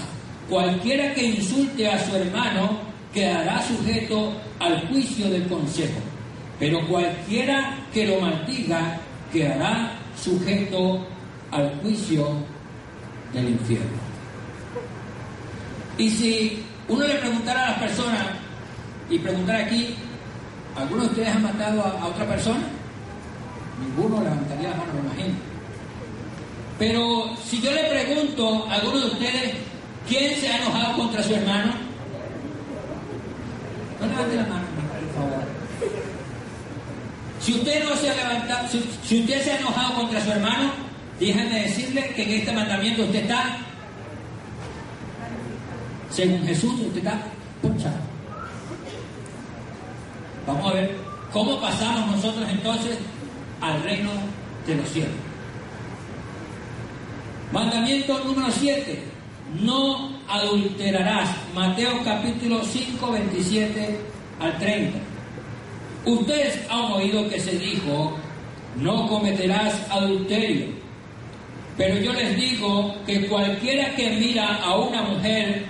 cualquiera 0.49 1.13
que 1.15 1.25
insulte 1.25 1.89
a 1.89 2.05
su 2.05 2.17
hermano 2.17 2.79
quedará 3.13 3.63
sujeto 3.63 4.33
al 4.59 4.89
juicio 4.89 5.29
del 5.31 5.47
consejo, 5.47 6.01
pero 6.59 6.87
cualquiera 6.89 7.79
que 7.93 8.07
lo 8.07 8.21
maldiga 8.21 8.99
quedará 9.33 9.99
sujeto 10.17 11.07
al 11.51 11.75
juicio 11.81 12.29
del 13.33 13.51
infierno. 13.51 14.05
Y 15.99 16.11
si 16.11 16.63
uno 16.89 17.07
le 17.07 17.15
preguntara 17.17 17.67
a 17.67 17.71
las 17.71 17.81
personas, 17.81 18.27
y 19.11 19.19
preguntara 19.19 19.59
aquí, 19.67 19.95
¿Algunos 20.77 21.05
de 21.05 21.11
ustedes 21.11 21.37
han 21.37 21.43
matado 21.43 21.83
a, 21.83 22.07
otra 22.07 22.27
persona? 22.27 22.63
Ninguno 23.81 24.23
levantaría 24.23 24.71
la 24.71 24.77
mano, 24.77 24.93
me 24.95 25.01
imagino. 25.01 25.54
Pero 26.79 27.31
si 27.49 27.61
yo 27.61 27.71
le 27.71 27.85
pregunto 27.85 28.67
a 28.69 28.75
alguno 28.75 29.01
de 29.01 29.07
ustedes, 29.07 29.55
¿quién 30.09 30.35
se 30.41 30.49
ha 30.49 30.59
enojado 30.59 30.97
contra 30.97 31.23
su 31.23 31.35
hermano? 31.35 31.73
No 34.01 34.07
levante 34.07 34.37
la 34.37 34.43
mano, 34.43 34.67
por 34.77 35.23
favor. 35.23 35.45
Si 37.41 37.53
usted 37.53 37.85
no 37.85 37.95
se 37.97 38.11
ha 38.11 38.15
levantado, 38.15 38.69
si, 38.69 39.21
usted 39.21 39.43
se 39.43 39.53
ha 39.53 39.59
enojado 39.59 39.95
contra 39.95 40.25
su 40.25 40.33
hermano, 40.33 40.73
déjenme 41.21 41.61
decirle 41.63 42.09
que 42.15 42.23
en 42.23 42.31
este 42.41 42.53
mandamiento 42.53 43.05
usted 43.05 43.23
está, 43.23 43.59
según 46.11 46.45
Jesús, 46.45 46.73
usted 46.81 46.99
está 46.99 47.23
ponchado. 47.63 47.99
Vamos 50.47 50.71
a 50.71 50.75
ver 50.75 50.97
cómo 51.33 51.61
pasamos 51.61 52.17
nosotros 52.17 52.49
entonces 52.51 52.99
al 53.61 53.83
reino 53.83 54.11
de 54.67 54.75
los 54.75 54.89
cielos. 54.89 55.34
Mandamiento 57.55 58.19
número 58.25 58.51
7. 58.51 59.01
No 59.63 60.11
adulterarás. 60.29 61.31
Mateo 61.55 62.03
capítulo 62.05 62.61
5, 62.65 63.13
27 63.13 63.97
al 64.41 64.59
30. 64.59 64.99
Ustedes 66.05 66.59
han 66.69 66.93
oído 66.95 67.29
que 67.29 67.39
se 67.39 67.57
dijo, 67.57 68.17
no 68.75 69.07
cometerás 69.07 69.73
adulterio. 69.89 70.67
Pero 71.77 71.97
yo 72.01 72.13
les 72.13 72.37
digo 72.37 72.97
que 73.07 73.29
cualquiera 73.29 73.95
que 73.95 74.11
mira 74.17 74.57
a 74.57 74.77
una 74.77 75.03
mujer 75.03 75.67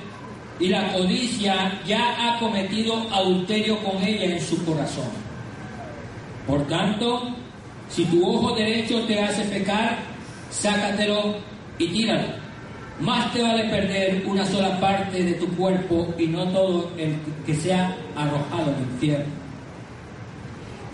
y 0.59 0.69
la 0.69 0.91
codicia 0.91 1.83
ya 1.87 2.17
ha 2.19 2.39
cometido 2.39 2.95
adulterio 3.13 3.79
con 3.81 4.03
ella 4.03 4.25
en 4.25 4.41
su 4.41 4.65
corazón. 4.65 5.11
Por 6.47 6.67
tanto, 6.67 7.25
si 7.91 8.07
tu 8.07 8.27
ojo 8.27 8.55
derecho 8.55 9.05
te 9.05 9.21
hace 9.21 9.45
pecar, 9.45 9.99
sácatelo 10.51 11.53
y 11.79 11.89
tíralo. 11.89 12.45
Más 13.01 13.33
te 13.33 13.43
vale 13.43 13.65
perder 13.65 14.23
una 14.27 14.45
sola 14.47 14.79
parte 14.79 15.23
de 15.23 15.33
tu 15.35 15.49
cuerpo 15.57 16.15
y 16.17 16.29
no 16.29 16.47
todo 16.49 16.91
el 16.97 17.17
que 17.45 17.55
sea 17.55 17.97
arrojado 18.17 18.73
al 18.75 18.83
infierno. 18.93 19.33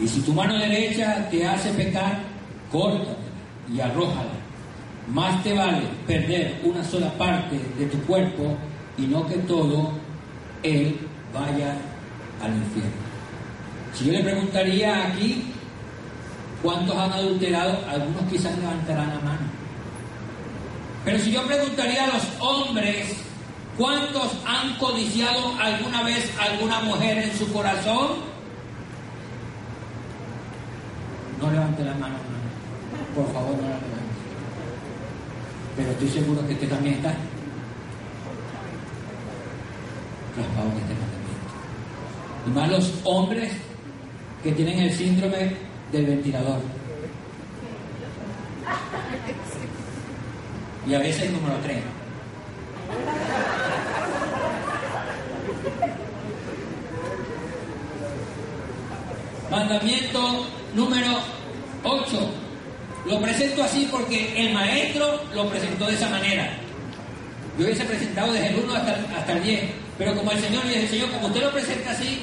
Y 0.00 0.08
si 0.08 0.20
tu 0.22 0.32
mano 0.32 0.58
derecha 0.58 1.28
te 1.30 1.46
hace 1.46 1.70
pecar, 1.72 2.20
córtatela 2.72 3.16
y 3.72 3.80
arrójala. 3.80 4.30
Más 5.12 5.42
te 5.42 5.52
vale 5.52 5.82
perder 6.06 6.60
una 6.64 6.82
sola 6.84 7.12
parte 7.18 7.58
de 7.78 7.87
tu 7.87 7.99
cuerpo 8.02 8.56
y 8.96 9.02
no 9.02 9.26
que 9.26 9.37
todo 9.38 9.90
él 10.62 10.96
vaya 11.34 11.76
al 12.42 12.54
infierno. 12.54 13.10
Si 13.92 14.06
yo 14.06 14.12
le 14.12 14.22
preguntaría 14.22 15.06
aquí 15.06 15.44
cuántos 16.62 16.96
han 16.96 17.12
adulterado, 17.12 17.78
algunos 17.88 18.22
quizás 18.30 18.56
levantarán 18.56 19.08
la 19.08 19.20
mano. 19.20 19.50
Pero 21.04 21.19
si 21.19 21.33
yo 21.33 21.47
preguntaría 21.47 22.04
a 22.04 22.09
los 22.09 22.23
hombres 22.40 23.16
cuántos 23.78 24.33
han 24.47 24.76
codiciado 24.76 25.59
alguna 25.59 26.02
vez 26.02 26.30
alguna 26.38 26.80
mujer 26.80 27.19
en 27.19 27.37
su 27.37 27.50
corazón, 27.52 28.16
no 31.40 31.50
levante 31.50 31.85
la 31.85 31.95
mano, 31.95 32.16
por 33.14 33.33
favor 33.33 33.57
no 33.57 33.62
la 33.62 33.69
levante. 33.69 33.90
Pero 35.76 35.90
estoy 35.92 36.09
seguro 36.09 36.47
que 36.47 36.52
usted 36.52 36.69
también 36.69 36.97
está 36.97 37.14
raspado 40.37 40.69
este 40.69 40.95
mandamiento. 40.95 41.21
Y 42.47 42.50
más 42.50 42.71
los 42.71 43.00
hombres 43.04 43.52
que 44.42 44.52
tienen 44.52 44.78
el 44.80 44.92
síndrome 44.92 45.57
del 45.92 46.07
ventilador. 46.07 46.61
Y 50.87 50.94
a 50.94 50.99
veces 50.99 51.30
número 51.30 51.56
3. 51.62 51.78
Mandamiento 59.50 60.46
número 60.75 61.18
8. 61.82 62.30
Lo 63.06 63.20
presento 63.20 63.64
así 63.64 63.88
porque 63.90 64.46
el 64.46 64.54
maestro 64.54 65.20
lo 65.34 65.49
presentó 65.49 65.87
de 65.87 65.94
esa 65.94 66.08
manera. 66.08 66.50
Yo 67.58 67.64
hubiese 67.64 67.84
presentado 67.84 68.32
desde 68.32 68.49
el 68.49 68.64
1 68.64 68.75
hasta, 68.75 69.32
el 69.32 69.42
10. 69.42 69.70
Pero 69.99 70.14
como 70.14 70.30
el 70.30 70.38
Señor 70.38 70.64
le 70.64 70.80
dice, 70.80 70.88
Señor, 70.88 71.10
como 71.10 71.26
usted 71.26 71.42
lo 71.42 71.52
presenta 71.52 71.90
así, 71.90 72.20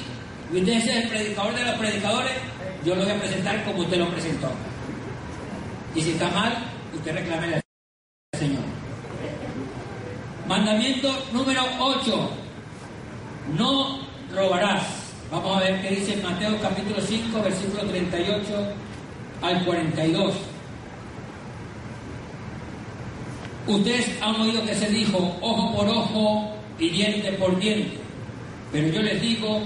y 0.52 0.58
usted 0.58 0.72
es 0.72 0.86
el 0.86 1.08
predicador 1.08 1.54
de 1.54 1.64
los 1.64 1.74
predicadores, 1.76 2.32
yo 2.84 2.94
lo 2.94 3.04
voy 3.04 3.12
a 3.12 3.20
presentar 3.20 3.64
como 3.64 3.80
usted 3.80 3.98
lo 3.98 4.10
presentó. 4.10 4.50
Y 5.94 6.02
si 6.02 6.10
está 6.12 6.28
mal, 6.30 6.64
usted 6.94 7.14
reclame 7.14 7.46
Señor. 7.46 7.67
Mandamiento 10.48 11.12
número 11.30 11.60
8. 11.78 12.30
No 13.58 13.98
robarás. 14.34 14.82
Vamos 15.30 15.58
a 15.58 15.60
ver 15.60 15.82
qué 15.82 15.96
dice 15.96 16.16
Mateo 16.22 16.58
capítulo 16.62 17.02
5, 17.02 17.42
versículo 17.42 17.82
38 17.82 18.44
al 19.42 19.64
42. 19.66 20.34
Ustedes 23.66 24.18
han 24.22 24.40
oído 24.40 24.64
que 24.64 24.74
se 24.74 24.88
dijo 24.88 25.36
ojo 25.42 25.76
por 25.76 25.86
ojo 25.86 26.56
y 26.78 26.88
diente 26.88 27.30
por 27.32 27.58
diente. 27.60 27.98
Pero 28.72 28.88
yo 28.88 29.02
les 29.02 29.20
digo, 29.20 29.60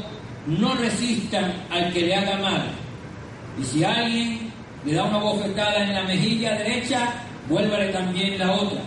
no 0.48 0.74
resistan 0.74 1.64
al 1.70 1.92
que 1.92 2.00
le 2.00 2.16
haga 2.16 2.38
mal. 2.38 2.72
Y 3.60 3.62
si 3.62 3.84
alguien 3.84 4.52
le 4.84 4.94
da 4.94 5.04
una 5.04 5.18
bofetada 5.18 5.84
en 5.84 5.94
la 5.94 6.02
mejilla 6.02 6.56
derecha, 6.56 7.08
vuélvale 7.48 7.92
también 7.92 8.36
la 8.36 8.50
otra. 8.50 8.80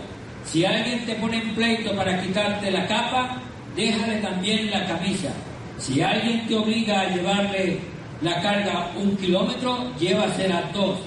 Si 0.46 0.64
alguien 0.64 1.04
te 1.04 1.14
pone 1.16 1.42
en 1.42 1.54
pleito 1.54 1.94
para 1.94 2.20
quitarte 2.22 2.70
la 2.70 2.86
capa, 2.86 3.42
déjale 3.74 4.16
también 4.18 4.70
la 4.70 4.86
camisa. 4.86 5.30
Si 5.78 6.00
alguien 6.00 6.46
te 6.46 6.54
obliga 6.54 7.00
a 7.00 7.10
llevarle 7.10 7.78
la 8.22 8.40
carga 8.40 8.92
un 8.96 9.16
kilómetro, 9.16 9.94
llévasela 9.98 10.70
dos. 10.72 10.98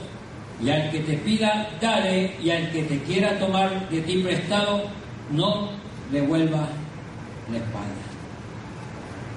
Y 0.62 0.70
al 0.70 0.92
que 0.92 1.00
te 1.00 1.14
pida, 1.18 1.70
dale, 1.80 2.36
y 2.44 2.50
al 2.52 2.70
que 2.72 2.84
te 2.84 3.00
quiera 3.04 3.40
tomar 3.40 3.90
de 3.90 4.02
ti 4.02 4.18
prestado, 4.18 4.84
no 5.32 5.70
le 6.12 6.22
vuelva 6.22 6.68
la 7.50 7.58
espalda. 7.58 8.10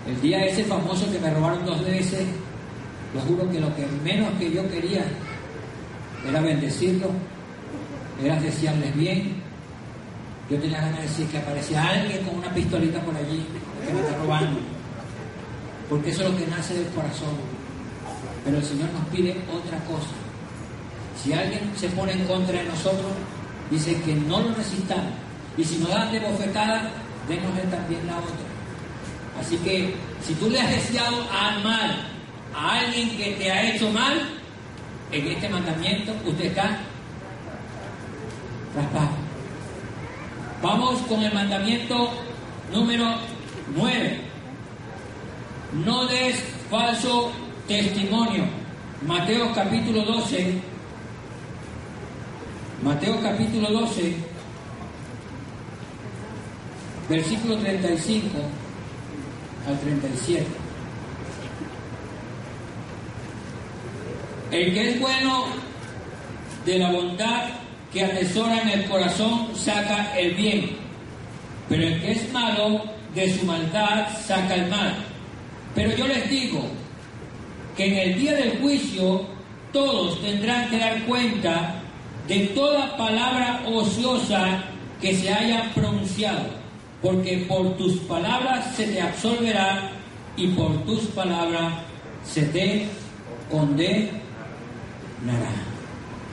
El 0.08 0.20
día 0.20 0.44
ese 0.44 0.64
famoso 0.64 1.10
que 1.12 1.18
me 1.20 1.30
robaron 1.30 1.64
dos 1.64 1.84
veces, 1.84 2.26
lo 3.14 3.20
juro 3.20 3.48
que 3.50 3.60
lo 3.60 3.74
que 3.76 3.86
menos 4.02 4.30
que 4.38 4.50
yo 4.50 4.68
quería 4.68 5.04
era 6.28 6.40
bendecirlo, 6.40 7.10
era 8.22 8.40
desearles 8.40 8.96
bien. 8.96 9.41
Yo 10.50 10.58
tenía 10.58 10.80
ganas 10.80 10.96
de 10.96 11.02
decir 11.02 11.26
que 11.28 11.38
aparecía 11.38 11.82
alguien 11.82 12.24
con 12.24 12.38
una 12.38 12.52
pistolita 12.52 13.00
por 13.00 13.16
allí 13.16 13.46
que 13.86 13.92
me 13.92 14.00
está 14.00 14.16
robando. 14.18 14.60
Porque 15.88 16.10
eso 16.10 16.22
es 16.24 16.30
lo 16.30 16.38
que 16.38 16.46
nace 16.46 16.74
del 16.74 16.88
corazón. 16.88 17.36
Pero 18.44 18.58
el 18.58 18.64
Señor 18.64 18.90
nos 18.92 19.06
pide 19.08 19.36
otra 19.50 19.78
cosa. 19.84 20.14
Si 21.22 21.32
alguien 21.32 21.72
se 21.76 21.88
pone 21.90 22.12
en 22.12 22.24
contra 22.26 22.58
de 22.58 22.64
nosotros, 22.64 23.12
dice 23.70 24.00
que 24.02 24.14
no 24.14 24.40
lo 24.40 24.54
resistamos. 24.54 25.12
Y 25.56 25.64
si 25.64 25.78
nos 25.78 25.90
dan 25.90 26.10
de 26.10 26.20
bofetada, 26.20 26.90
démosle 27.28 27.62
también 27.62 28.06
la 28.06 28.18
otra. 28.18 28.34
Así 29.40 29.56
que 29.58 29.94
si 30.26 30.34
tú 30.34 30.50
le 30.50 30.60
has 30.60 30.70
deseado 30.70 31.22
a 31.30 31.58
mal 31.60 32.08
a 32.54 32.78
alguien 32.80 33.16
que 33.16 33.32
te 33.32 33.50
ha 33.50 33.70
hecho 33.70 33.90
mal, 33.90 34.28
en 35.10 35.28
este 35.28 35.48
mandamiento 35.48 36.12
usted 36.24 36.46
está 36.46 36.78
raspado. 38.74 39.21
Vamos 40.62 41.00
con 41.08 41.20
el 41.20 41.34
mandamiento 41.34 42.08
número 42.72 43.04
9. 43.74 44.20
No 45.84 46.06
des 46.06 46.36
falso 46.70 47.32
testimonio. 47.66 48.44
Mateo 49.04 49.52
capítulo 49.52 50.04
12. 50.04 50.60
Mateo 52.84 53.20
capítulo 53.20 53.70
12 53.70 54.32
versículo 57.08 57.56
35 57.58 58.28
al 59.66 59.78
37. 59.80 60.46
El 64.52 64.74
que 64.74 64.90
es 64.90 65.00
bueno 65.00 65.46
de 66.64 66.78
la 66.78 66.92
bondad 66.92 67.61
que 67.92 68.04
atesora 68.04 68.62
en 68.62 68.68
el 68.68 68.84
corazón 68.86 69.48
saca 69.54 70.18
el 70.18 70.34
bien, 70.34 70.70
pero 71.68 71.82
el 71.82 72.00
que 72.00 72.12
es 72.12 72.32
malo 72.32 72.84
de 73.14 73.36
su 73.36 73.44
maldad 73.44 74.08
saca 74.26 74.54
el 74.54 74.70
mal. 74.70 74.94
Pero 75.74 75.96
yo 75.96 76.06
les 76.06 76.28
digo 76.28 76.62
que 77.76 77.86
en 77.86 78.10
el 78.10 78.18
día 78.18 78.32
del 78.34 78.58
juicio 78.60 79.26
todos 79.72 80.20
tendrán 80.20 80.68
que 80.68 80.78
dar 80.78 81.02
cuenta 81.04 81.74
de 82.28 82.40
toda 82.48 82.96
palabra 82.96 83.62
ociosa 83.66 84.64
que 85.00 85.14
se 85.14 85.32
haya 85.32 85.70
pronunciado 85.74 86.62
porque 87.02 87.44
por 87.48 87.76
tus 87.76 87.94
palabras 88.02 88.74
se 88.76 88.86
te 88.86 89.00
absolverá 89.00 89.90
y 90.36 90.46
por 90.48 90.84
tus 90.84 91.00
palabras 91.06 91.74
se 92.24 92.42
te 92.42 92.86
condenará. 93.50 94.12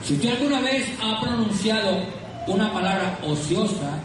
Si 0.02 0.14
usted 0.14 0.30
alguna 0.30 0.60
vez 0.60 0.86
ha 1.02 1.20
pronunciado 1.20 2.02
una 2.46 2.72
palabra 2.72 3.18
ociosa, 3.22 3.98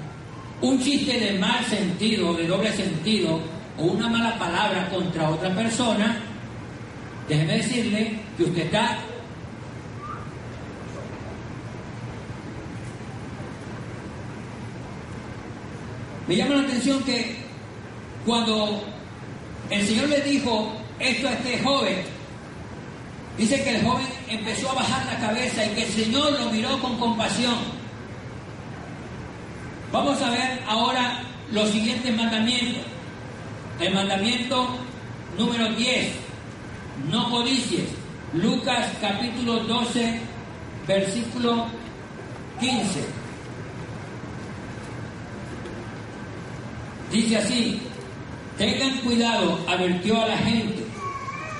un 0.62 0.80
chiste 0.82 1.20
de 1.20 1.40
mal 1.40 1.64
sentido, 1.66 2.34
de 2.34 2.48
doble 2.48 2.72
sentido, 2.72 3.40
o 3.78 3.84
una 3.84 4.08
mala 4.08 4.38
palabra 4.38 4.90
contra 4.90 5.30
otra 5.30 5.54
persona, 5.54 6.18
déjeme 7.28 7.58
decirle 7.58 8.20
que 8.38 8.44
usted 8.44 8.66
está 8.66 9.00
Me 16.28 16.36
llama 16.36 16.56
la 16.56 16.62
atención 16.64 17.04
que 17.04 17.36
cuando 18.26 18.84
el 19.70 19.86
Señor 19.86 20.10
le 20.10 20.22
dijo 20.22 20.74
esto 21.00 21.28
a 21.28 21.34
este 21.34 21.60
joven, 21.60 21.98
dice 23.38 23.64
que 23.64 23.76
el 23.76 23.86
joven 23.86 24.08
empezó 24.28 24.72
a 24.72 24.76
bajar 24.76 25.06
la 25.06 25.20
cabeza 25.20 25.66
y 25.66 25.70
que 25.70 25.84
el 25.84 25.92
Señor 25.92 26.40
lo 26.40 26.50
miró 26.52 26.80
con 26.80 26.98
compasión. 26.98 27.56
Vamos 29.92 30.22
a 30.22 30.30
ver 30.30 30.62
ahora 30.68 31.22
los 31.52 31.70
siguientes 31.70 32.16
mandamientos. 32.16 32.84
El 33.80 33.94
mandamiento 33.94 34.78
número 35.38 35.68
10, 35.74 36.12
no 37.12 37.30
codicies. 37.30 37.90
Lucas 38.34 38.88
capítulo 39.00 39.60
12, 39.60 40.20
versículo 40.88 41.68
15. 42.60 43.06
Dice 47.12 47.38
así, 47.38 47.82
tengan 48.58 48.98
cuidado, 49.00 49.60
advirtió 49.68 50.22
a 50.22 50.28
la 50.28 50.38
gente, 50.38 50.85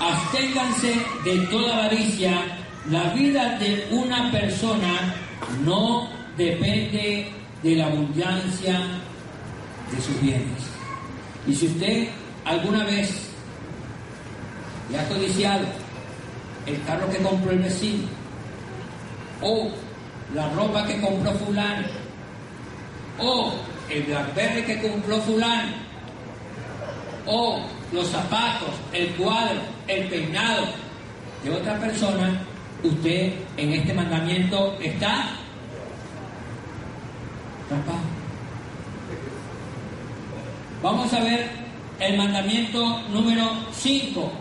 absténganse 0.00 0.94
de 1.24 1.38
toda 1.46 1.76
avaricia, 1.76 2.42
la 2.90 3.12
vida 3.14 3.58
de 3.58 3.88
una 3.90 4.30
persona 4.30 5.14
no 5.64 6.08
depende 6.36 7.32
de 7.62 7.76
la 7.76 7.86
abundancia 7.86 8.80
de 9.90 10.00
sus 10.00 10.20
bienes. 10.20 10.62
Y 11.46 11.54
si 11.54 11.66
usted 11.66 12.08
alguna 12.44 12.84
vez 12.84 13.10
le 14.90 14.98
ha 14.98 15.08
codiciado 15.08 15.66
el 16.66 16.82
carro 16.84 17.08
que 17.10 17.18
compró 17.18 17.52
el 17.52 17.58
vecino, 17.60 18.04
o 19.42 19.70
la 20.34 20.48
ropa 20.50 20.86
que 20.86 21.00
compró 21.00 21.32
fulano, 21.32 21.86
o 23.18 23.52
el 23.88 24.02
Blackberry 24.02 24.62
que 24.62 24.80
compró 24.80 25.20
fulano, 25.20 25.72
o 27.26 27.60
los 27.92 28.08
zapatos, 28.08 28.70
el 28.92 29.14
cuadro, 29.14 29.75
el 29.88 30.08
peinado 30.08 30.66
de 31.42 31.50
otra 31.50 31.78
persona, 31.78 32.42
usted 32.82 33.32
en 33.56 33.72
este 33.72 33.94
mandamiento 33.94 34.76
está 34.82 35.30
Vamos 40.82 41.12
a 41.12 41.20
ver 41.20 41.50
el 41.98 42.16
mandamiento 42.16 43.00
número 43.08 43.50
5. 43.72 44.32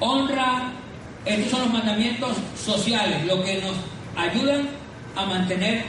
Honra, 0.00 0.72
estos 1.24 1.50
son 1.52 1.60
los 1.60 1.72
mandamientos 1.72 2.36
sociales, 2.56 3.24
lo 3.26 3.44
que 3.44 3.60
nos 3.60 3.76
ayudan 4.16 4.68
a 5.14 5.26
mantener 5.26 5.84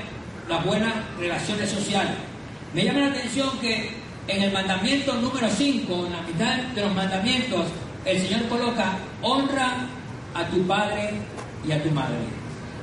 las 0.48 0.64
buenas 0.64 0.94
relaciones 1.18 1.72
sociales. 1.72 2.14
Me 2.76 2.84
llama 2.84 3.00
la 3.00 3.08
atención 3.08 3.50
que 3.60 4.03
en 4.28 4.44
el 4.44 4.52
mandamiento 4.52 5.14
número 5.16 5.50
5, 5.50 6.06
en 6.06 6.14
la 6.14 6.22
mitad 6.22 6.58
de 6.74 6.82
los 6.82 6.96
mandamientos, 6.96 7.66
el 8.06 8.22
Señor 8.22 8.48
coloca 8.48 8.98
honra 9.22 9.88
a 10.34 10.46
tu 10.48 10.66
padre 10.66 11.12
y 11.68 11.72
a 11.72 11.84
tu 11.84 11.92
madre. 11.92 12.18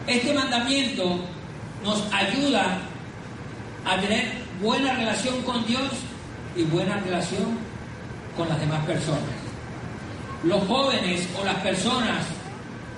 Este 0.06 0.32
mandamiento 0.34 1.20
nos 1.84 2.02
ayuda 2.12 2.78
a 3.86 4.00
tener 4.00 4.32
buena 4.60 4.94
relación 4.94 5.42
con 5.42 5.64
Dios 5.66 5.90
y 6.56 6.62
buena 6.64 6.98
relación 6.98 7.58
con 8.36 8.48
las 8.48 8.60
demás 8.60 8.84
personas. 8.84 9.22
Los 10.44 10.66
jóvenes 10.66 11.26
o 11.40 11.44
las 11.44 11.56
personas 11.56 12.26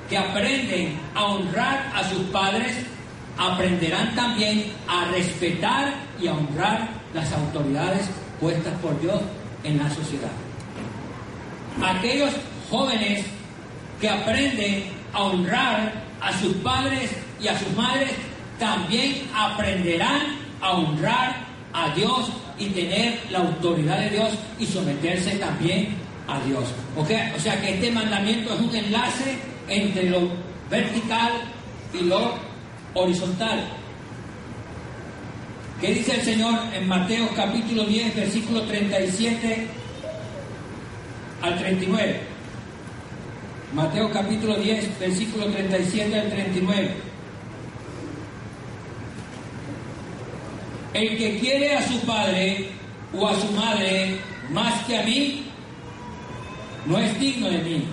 que 0.09 0.18
aprenden 0.18 0.98
a 1.14 1.24
honrar 1.24 1.92
a 1.94 2.09
sus 2.09 2.22
padres 2.24 2.76
aprenderán 3.38 4.14
también 4.14 4.72
a 4.88 5.07
respetar 5.07 5.94
y 6.20 6.26
a 6.26 6.35
honrar 6.35 6.88
las 7.14 7.33
autoridades 7.33 8.09
puestas 8.42 8.74
por 8.81 9.00
Dios 9.00 9.20
en 9.62 9.78
la 9.78 9.88
sociedad. 9.88 10.33
Aquellos 11.81 12.33
jóvenes 12.68 13.24
que 14.00 14.09
aprenden 14.09 14.85
a 15.12 15.22
honrar 15.22 15.92
a 16.20 16.33
sus 16.38 16.52
padres 16.57 17.11
y 17.40 17.46
a 17.46 17.57
sus 17.59 17.72
madres 17.76 18.11
también 18.59 19.31
aprenderán 19.33 20.38
a 20.61 20.72
honrar 20.72 21.37
a 21.72 21.94
Dios 21.94 22.33
y 22.59 22.66
tener 22.66 23.20
la 23.31 23.38
autoridad 23.38 23.98
de 24.00 24.11
Dios 24.11 24.31
y 24.59 24.66
someterse 24.66 25.37
también 25.37 25.94
a 26.26 26.40
Dios. 26.40 26.64
O 26.96 27.07
sea 27.07 27.61
que 27.61 27.74
este 27.74 27.92
mandamiento 27.92 28.55
es 28.55 28.61
un 28.61 28.74
enlace 28.74 29.38
entre 29.68 30.11
lo 30.11 30.28
vertical 30.68 31.31
y 31.94 32.05
lo 32.05 32.35
horizontal. 32.94 33.64
¿Qué 35.83 35.95
dice 35.95 36.14
el 36.14 36.23
Señor 36.23 36.61
en 36.73 36.87
Mateo 36.87 37.29
capítulo 37.35 37.83
10, 37.83 38.14
versículo 38.14 38.62
37 38.62 39.66
al 41.42 41.59
39? 41.59 42.21
Mateo 43.75 44.09
capítulo 44.12 44.55
10, 44.59 45.01
versículo 45.01 45.47
37 45.47 46.21
al 46.21 46.31
39. 46.31 46.90
El 50.95 51.18
que 51.18 51.38
quiere 51.40 51.75
a 51.75 51.88
su 51.88 51.99
padre 52.03 52.68
o 53.12 53.27
a 53.27 53.35
su 53.40 53.51
madre 53.51 54.18
más 54.53 54.85
que 54.85 55.01
a 55.01 55.03
mí, 55.03 55.47
no 56.87 56.97
es 56.97 57.18
digno 57.18 57.51
de 57.51 57.59
mí. 57.59 57.85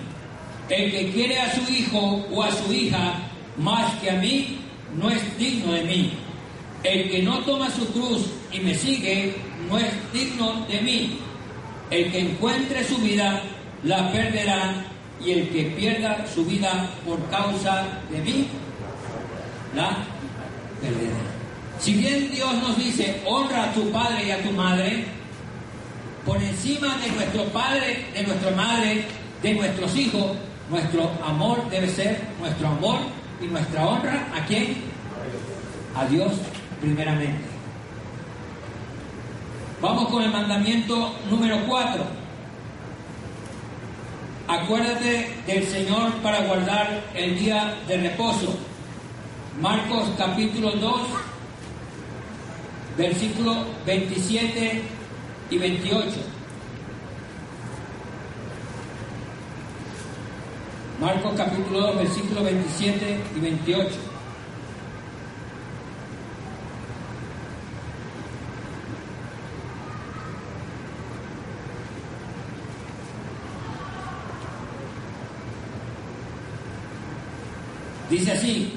El 0.68 0.92
que 0.92 1.10
quiere 1.10 1.40
a 1.40 1.52
su 1.52 1.72
hijo 1.72 2.24
o 2.30 2.40
a 2.40 2.52
su 2.52 2.72
hija 2.72 3.14
más 3.56 3.92
que 3.96 4.10
a 4.10 4.14
mí, 4.14 4.58
no 4.96 5.10
es 5.10 5.38
digno 5.38 5.72
de 5.72 5.82
mí. 5.82 6.12
El 6.82 7.10
que 7.10 7.22
no 7.22 7.40
toma 7.40 7.70
su 7.70 7.86
cruz 7.92 8.26
y 8.52 8.60
me 8.60 8.74
sigue, 8.74 9.36
no 9.68 9.78
es 9.78 9.90
digno 10.12 10.64
de 10.66 10.80
mí. 10.80 11.18
El 11.90 12.10
que 12.10 12.20
encuentre 12.20 12.84
su 12.84 12.96
vida, 12.98 13.42
la 13.84 14.10
perderá, 14.12 14.86
y 15.24 15.32
el 15.32 15.48
que 15.50 15.64
pierda 15.64 16.24
su 16.32 16.44
vida 16.46 16.88
por 17.04 17.22
causa 17.28 17.86
de 18.10 18.18
mí, 18.20 18.46
la 19.76 19.98
perderá. 20.80 21.18
Si 21.78 21.94
bien 21.94 22.30
Dios 22.30 22.54
nos 22.62 22.78
dice, 22.78 23.20
honra 23.26 23.64
a 23.64 23.72
tu 23.72 23.90
padre 23.90 24.26
y 24.26 24.30
a 24.30 24.42
tu 24.42 24.50
madre, 24.52 25.04
por 26.24 26.42
encima 26.42 26.96
de 26.98 27.10
nuestro 27.10 27.44
padre, 27.46 28.06
de 28.14 28.22
nuestra 28.22 28.50
madre, 28.52 29.04
de 29.42 29.54
nuestros 29.54 29.96
hijos, 29.96 30.36
nuestro 30.70 31.10
amor 31.26 31.68
debe 31.70 31.88
ser 31.88 32.20
nuestro 32.38 32.68
amor 32.68 32.98
y 33.42 33.46
nuestra 33.46 33.86
honra 33.86 34.28
a 34.34 34.44
quién? 34.46 34.76
A 35.96 36.04
Dios 36.06 36.32
primeramente. 36.80 37.44
Vamos 39.80 40.08
con 40.08 40.22
el 40.22 40.30
mandamiento 40.30 41.14
número 41.30 41.58
4. 41.66 42.04
Acuérdate 44.48 45.36
del 45.46 45.66
Señor 45.66 46.12
para 46.22 46.40
guardar 46.46 47.04
el 47.14 47.38
día 47.38 47.76
de 47.86 47.96
reposo. 47.98 48.58
Marcos 49.60 50.08
capítulo 50.18 50.72
2, 50.72 51.00
versículos 52.98 53.58
27 53.86 54.82
y 55.50 55.58
28. 55.58 56.06
Marcos 61.00 61.32
capítulo 61.36 61.80
2, 61.80 61.96
versículos 61.96 62.44
27 62.44 63.20
y 63.36 63.40
28. 63.40 64.09
Dice 78.10 78.32
así, 78.32 78.72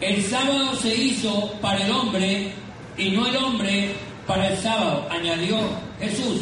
el 0.00 0.22
sábado 0.24 0.74
se 0.74 0.94
hizo 0.94 1.52
para 1.60 1.84
el 1.84 1.92
hombre 1.92 2.52
y 2.96 3.10
no 3.10 3.26
el 3.26 3.36
hombre 3.36 3.90
para 4.26 4.48
el 4.48 4.56
sábado, 4.56 5.06
añadió 5.10 5.58
Jesús. 6.00 6.40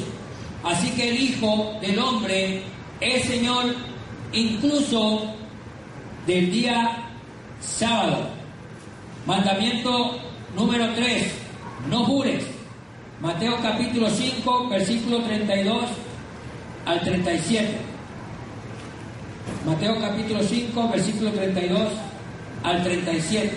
Así 0.62 0.90
que 0.90 1.08
el 1.08 1.20
Hijo 1.20 1.76
del 1.80 1.98
Hombre 1.98 2.62
es 3.00 3.24
Señor 3.24 3.74
incluso 4.32 5.34
del 6.28 6.52
día 6.52 7.10
sábado. 7.60 8.28
Mandamiento 9.26 10.18
número 10.54 10.94
3, 10.94 11.32
no 11.90 12.04
jures. 12.04 12.44
Mateo 13.20 13.56
capítulo 13.60 14.08
5, 14.08 14.68
versículo 14.68 15.22
32 15.22 15.84
al 16.86 17.00
37. 17.00 17.78
Mateo 19.66 20.00
capítulo 20.00 20.40
5, 20.40 20.88
versículo 20.88 21.32
32 21.32 21.88
al 22.68 22.82
37. 22.82 23.50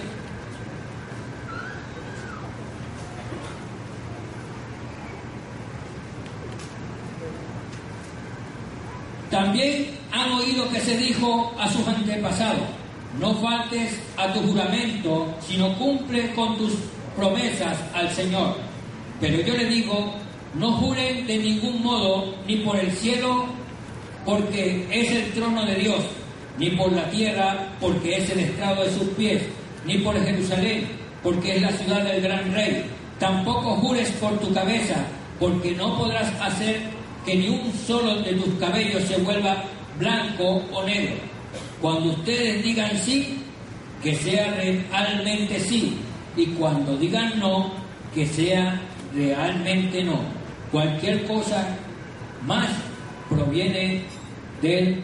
También 9.29 9.97
han 10.11 10.31
oído 10.31 10.69
que 10.69 10.79
se 10.79 10.97
dijo 10.97 11.53
a 11.59 11.69
sus 11.69 11.87
antepasados, 11.87 12.67
no 13.19 13.33
faltes 13.35 13.99
a 14.17 14.31
tu 14.33 14.41
juramento, 14.41 15.33
sino 15.45 15.77
cumple 15.77 16.33
con 16.33 16.57
tus 16.57 16.73
promesas 17.15 17.77
al 17.93 18.09
Señor. 18.11 18.57
Pero 19.19 19.41
yo 19.41 19.55
le 19.55 19.65
digo, 19.65 20.13
no 20.53 20.71
juren 20.73 21.27
de 21.27 21.37
ningún 21.37 21.81
modo, 21.81 22.35
ni 22.47 22.57
por 22.57 22.77
el 22.77 22.91
cielo, 22.91 23.45
porque 24.25 24.87
es 24.91 25.11
el 25.11 25.31
trono 25.31 25.65
de 25.65 25.75
Dios, 25.75 26.03
ni 26.57 26.71
por 26.71 26.91
la 26.91 27.09
tierra, 27.09 27.69
porque 27.79 28.17
es 28.17 28.29
el 28.29 28.39
estrado 28.39 28.83
de 28.83 28.91
sus 28.91 29.07
pies, 29.09 29.43
ni 29.85 29.97
por 29.99 30.15
Jerusalén, 30.23 30.87
porque 31.23 31.55
es 31.55 31.61
la 31.61 31.71
ciudad 31.71 32.03
del 32.03 32.21
gran 32.21 32.53
rey. 32.53 32.85
Tampoco 33.19 33.75
jures 33.75 34.09
por 34.11 34.37
tu 34.39 34.53
cabeza, 34.53 34.95
porque 35.39 35.71
no 35.71 35.97
podrás 35.97 36.31
hacer 36.41 36.81
que 37.25 37.35
ni 37.35 37.49
un 37.49 37.71
solo 37.73 38.21
de 38.21 38.33
tus 38.33 38.53
cabellos 38.55 39.03
se 39.03 39.17
vuelva 39.17 39.63
blanco 39.99 40.63
o 40.71 40.83
negro. 40.83 41.15
Cuando 41.81 42.09
ustedes 42.11 42.63
digan 42.63 42.91
sí, 42.97 43.39
que 44.03 44.15
sea 44.15 44.55
realmente 44.55 45.59
sí, 45.59 45.97
y 46.35 46.45
cuando 46.47 46.97
digan 46.97 47.39
no, 47.39 47.71
que 48.13 48.25
sea 48.25 48.81
realmente 49.13 50.03
no. 50.03 50.19
Cualquier 50.71 51.25
cosa 51.25 51.67
más 52.45 52.69
proviene 53.29 54.03
del 54.61 55.03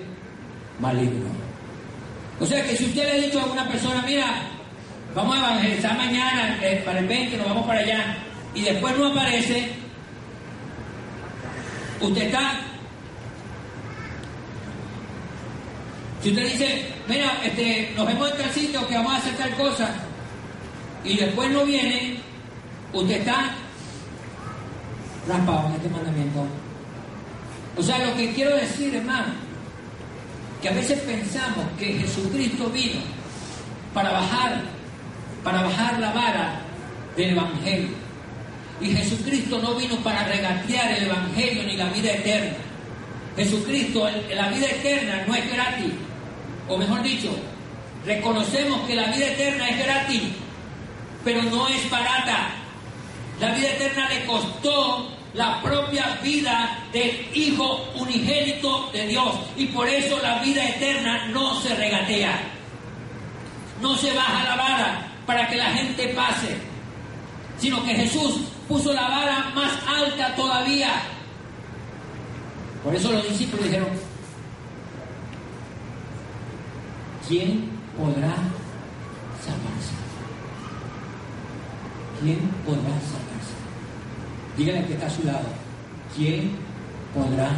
maligno. 0.80 1.30
O 2.40 2.46
sea 2.46 2.64
que 2.64 2.76
si 2.76 2.86
usted 2.86 3.04
le 3.04 3.12
ha 3.12 3.26
dicho 3.26 3.40
a 3.40 3.46
una 3.46 3.68
persona, 3.68 4.04
mira, 4.06 4.42
vamos 5.16 5.36
a 5.36 5.40
evangelizar 5.40 5.98
mañana 5.98 6.60
eh, 6.62 6.82
para 6.86 7.00
el 7.00 7.08
20, 7.08 7.38
nos 7.38 7.48
vamos 7.48 7.66
para 7.66 7.80
allá, 7.80 8.18
y 8.54 8.62
después 8.62 8.98
no 8.98 9.08
aparece, 9.08 9.72
usted 12.00 12.22
está. 12.24 12.62
Si 16.22 16.30
usted 16.30 16.52
dice, 16.52 16.86
mira, 17.08 17.40
este, 17.44 17.94
nos 17.96 18.06
vemos 18.06 18.32
en 18.32 18.38
tal 18.38 18.52
sitio 18.52 18.88
que 18.88 18.96
vamos 18.96 19.14
a 19.14 19.18
hacer 19.18 19.36
tal 19.36 19.56
cosa, 19.56 19.90
y 21.04 21.18
después 21.18 21.50
no 21.52 21.66
viene, 21.66 22.18
usted 22.94 23.16
está 23.18 23.52
raspado 25.28 25.70
en 25.70 25.76
este 25.76 25.90
mandamiento. 25.90 26.46
O 27.78 27.84
sea, 27.84 28.00
lo 28.00 28.16
que 28.16 28.34
quiero 28.34 28.56
decir, 28.56 28.96
hermano, 28.96 29.47
que 30.62 30.70
a 30.70 30.74
veces 30.74 31.00
pensamos 31.02 31.66
que 31.78 32.00
Jesucristo 32.00 32.70
vino 32.70 33.00
para 33.94 34.12
bajar, 34.12 34.62
para 35.44 35.62
bajar 35.62 36.00
la 36.00 36.12
vara 36.12 36.62
del 37.16 37.32
Evangelio. 37.32 37.90
Y 38.80 38.92
Jesucristo 38.92 39.60
no 39.60 39.76
vino 39.76 39.96
para 39.98 40.24
regatear 40.26 40.92
el 40.92 41.04
Evangelio 41.06 41.64
ni 41.64 41.78
la 41.78 41.90
vida 41.90 42.12
eterna. 42.12 42.58
Jesucristo, 43.36 44.10
la 44.36 44.50
vida 44.50 44.68
eterna 44.68 45.24
no 45.28 45.36
es 45.36 45.52
gratis. 45.52 45.94
O 46.68 46.78
mejor 46.78 47.02
dicho, 47.04 47.30
reconocemos 48.06 48.82
que 48.88 48.96
la 48.96 49.06
vida 49.12 49.28
eterna 49.28 49.70
es 49.70 49.86
gratis, 49.86 50.22
pero 51.24 51.44
no 51.44 51.68
es 51.68 51.90
barata. 51.90 52.50
La 53.40 53.54
vida 53.54 53.70
eterna 53.70 54.10
le 54.10 54.26
costó 54.26 55.17
la 55.34 55.62
propia 55.62 56.20
vida 56.24 56.84
del 56.92 57.28
Hijo 57.34 57.86
unigénito 57.96 58.90
de 58.92 59.08
Dios. 59.08 59.36
Y 59.56 59.68
por 59.68 59.88
eso 59.88 60.20
la 60.22 60.40
vida 60.40 60.68
eterna 60.68 61.28
no 61.28 61.60
se 61.62 61.76
regatea. 61.76 62.40
No 63.82 63.96
se 63.96 64.14
baja 64.14 64.44
la 64.44 64.56
vara 64.56 65.08
para 65.26 65.48
que 65.48 65.56
la 65.58 65.72
gente 65.72 66.08
pase. 66.10 66.58
Sino 67.60 67.84
que 67.84 67.94
Jesús 67.94 68.40
puso 68.68 68.94
la 68.94 69.08
vara 69.08 69.52
más 69.56 69.72
alta 69.88 70.36
todavía. 70.36 70.92
Por 72.84 72.96
eso 72.96 73.12
los 73.12 73.28
discípulos 73.28 73.66
dijeron, 73.66 73.90
¿quién 77.28 77.70
podrá 77.98 78.34
salvarse? 79.44 79.94
¿Quién 82.22 82.40
podrá 82.66 82.82
salvarse? 82.84 83.27
Díganle 84.58 84.86
que 84.88 84.94
está 84.94 85.06
a 85.06 85.10
su 85.10 85.24
lado. 85.24 85.46
¿Quién 86.16 86.52
podrá 87.14 87.50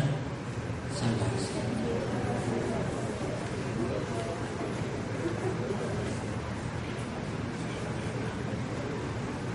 salvarse? 1.00 1.50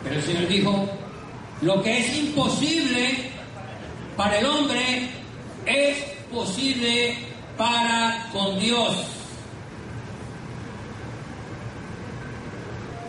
Pero 0.04 0.16
el 0.16 0.22
Señor 0.22 0.48
dijo, 0.48 0.88
lo 1.61 1.83
que 1.83 1.98
es 1.98 2.16
imposible 2.16 3.30
para 4.16 4.38
el 4.38 4.46
hombre 4.46 5.11
es 5.66 5.98
posible 6.33 7.16
para 7.59 8.30
con 8.33 8.59
Dios. 8.59 8.96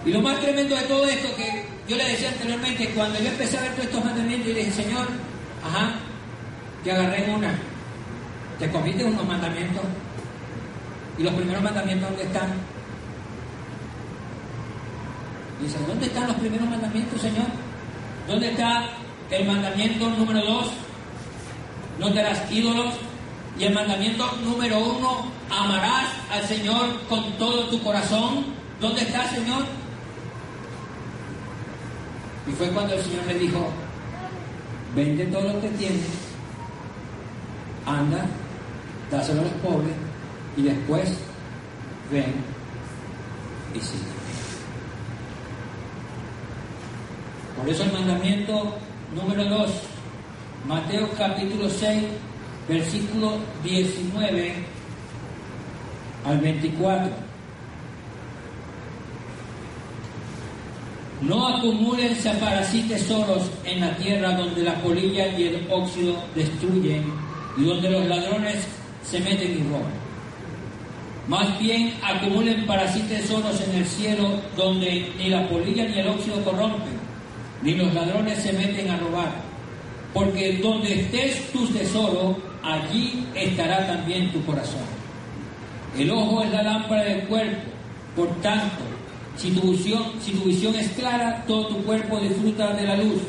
Y 0.06 0.12
lo 0.12 0.22
más 0.22 0.40
tremendo 0.42 0.76
de 0.76 0.84
todo 0.84 1.06
esto 1.06 1.36
que 1.38 1.75
yo 1.88 1.96
le 1.96 2.04
decía 2.10 2.30
anteriormente, 2.30 2.90
cuando 2.96 3.20
yo 3.20 3.30
empecé 3.30 3.58
a 3.58 3.62
ver 3.62 3.72
todos 3.72 3.86
estos 3.86 4.06
mandamientos, 4.06 4.50
y 4.50 4.54
le 4.54 4.60
dije, 4.66 4.84
Señor, 4.84 5.08
ajá, 5.64 5.96
te 6.84 6.92
agarré 6.92 7.26
en 7.26 7.36
una, 7.36 7.54
te 8.60 8.70
comiste 8.70 9.04
unos 9.04 9.26
mandamientos, 9.26 9.84
y 11.18 11.24
los 11.24 11.34
primeros 11.34 11.64
mandamientos, 11.64 12.10
¿dónde 12.10 12.24
están? 12.24 12.54
Dice, 15.62 15.78
¿dónde 15.88 16.06
están 16.08 16.28
los 16.28 16.36
primeros 16.36 16.70
mandamientos, 16.70 17.22
Señor? 17.22 17.48
¿Dónde 18.28 18.52
está 18.52 18.90
el 19.30 19.46
mandamiento 19.46 20.10
número 20.10 20.42
dos? 20.44 20.72
No 22.00 22.12
te 22.12 22.20
harás 22.20 22.52
ídolos. 22.52 22.94
Y 23.58 23.64
el 23.64 23.74
mandamiento 23.74 24.30
número 24.44 24.80
uno, 24.80 25.32
amarás 25.50 26.10
al 26.30 26.46
Señor 26.46 27.00
con 27.08 27.32
todo 27.38 27.68
tu 27.70 27.82
corazón. 27.82 28.46
¿Dónde 28.82 29.04
está, 29.04 29.30
Señor? 29.30 29.64
Y 32.48 32.52
fue 32.52 32.68
cuando 32.70 32.94
el 32.94 33.02
Señor 33.02 33.26
le 33.28 33.40
dijo, 33.40 33.70
vende 34.96 35.26
todo 35.26 35.54
lo 35.54 35.62
que 35.62 35.70
tienes, 35.70 36.06
anda, 37.86 38.26
dáselo 39.12 39.42
a 39.42 39.44
los 39.46 39.54
pobres 39.54 39.94
y 40.56 40.64
después 40.64 41.18
ven 42.12 42.34
y 43.74 43.80
sigue. 43.80 44.16
Por 47.58 47.70
eso 47.70 47.84
el 47.84 47.94
mandamiento 47.94 48.78
número 49.16 49.46
2, 49.46 49.72
Mateo 50.68 51.10
capítulo 51.18 51.70
6, 51.70 52.04
versículo 52.68 53.38
19 53.64 54.54
al 56.26 56.40
24. 56.40 57.25
No 61.22 61.48
acumúlense 61.48 62.30
para 62.36 62.64
sí 62.64 62.82
tesoros 62.90 63.50
en 63.64 63.80
la 63.80 63.96
tierra 63.96 64.34
donde 64.34 64.64
la 64.64 64.76
polilla 64.76 65.28
y 65.38 65.44
el 65.44 65.68
óxido 65.72 66.16
destruyen 66.36 67.06
y 67.58 67.64
donde 67.64 67.90
los 67.90 68.06
ladrones 68.06 68.58
se 69.04 69.20
meten 69.22 69.52
y 69.52 69.64
roban. 69.64 70.06
Más 71.28 71.58
bien 71.58 71.94
acumulen 72.04 72.66
para 72.68 72.92
sí 72.92 73.00
tesoros 73.10 73.60
en 73.62 73.76
el 73.76 73.86
cielo 73.86 74.42
donde 74.58 75.10
ni 75.18 75.30
la 75.30 75.48
polilla 75.48 75.86
ni 75.86 76.00
el 76.00 76.08
óxido 76.08 76.44
corrompen, 76.44 77.00
ni 77.64 77.74
los 77.74 77.94
ladrones 77.94 78.40
se 78.40 78.54
meten 78.54 78.90
a 78.92 78.98
robar. 78.98 79.32
Porque 80.14 80.58
donde 80.58 81.02
estés 81.02 81.52
tu 81.52 81.66
tesoro, 81.68 82.38
allí 82.62 83.26
estará 83.36 83.88
también 83.88 84.32
tu 84.32 84.44
corazón. 84.46 84.84
El 85.98 86.12
ojo 86.12 86.44
es 86.44 86.52
la 86.52 86.62
lámpara 86.62 87.04
del 87.04 87.22
cuerpo, 87.22 87.72
por 88.16 88.30
tanto, 88.42 88.84
si 89.38 89.52
tu, 89.52 89.72
visión, 89.72 90.04
si 90.22 90.32
tu 90.32 90.46
visión 90.46 90.76
es 90.76 90.90
clara, 90.90 91.44
todo 91.48 91.68
tu 91.68 91.84
cuerpo 91.84 92.20
disfruta 92.20 92.74
de 92.74 92.88
la 92.88 92.98
luz. 92.98 93.22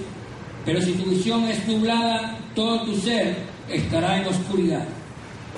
Pero 0.64 0.80
si 0.80 0.92
tu 0.92 1.10
visión 1.10 1.44
es 1.44 1.66
nublada, 1.66 2.36
todo 2.54 2.82
tu 2.82 2.96
ser 2.96 3.36
estará 3.68 4.20
en 4.20 4.28
oscuridad. 4.28 4.84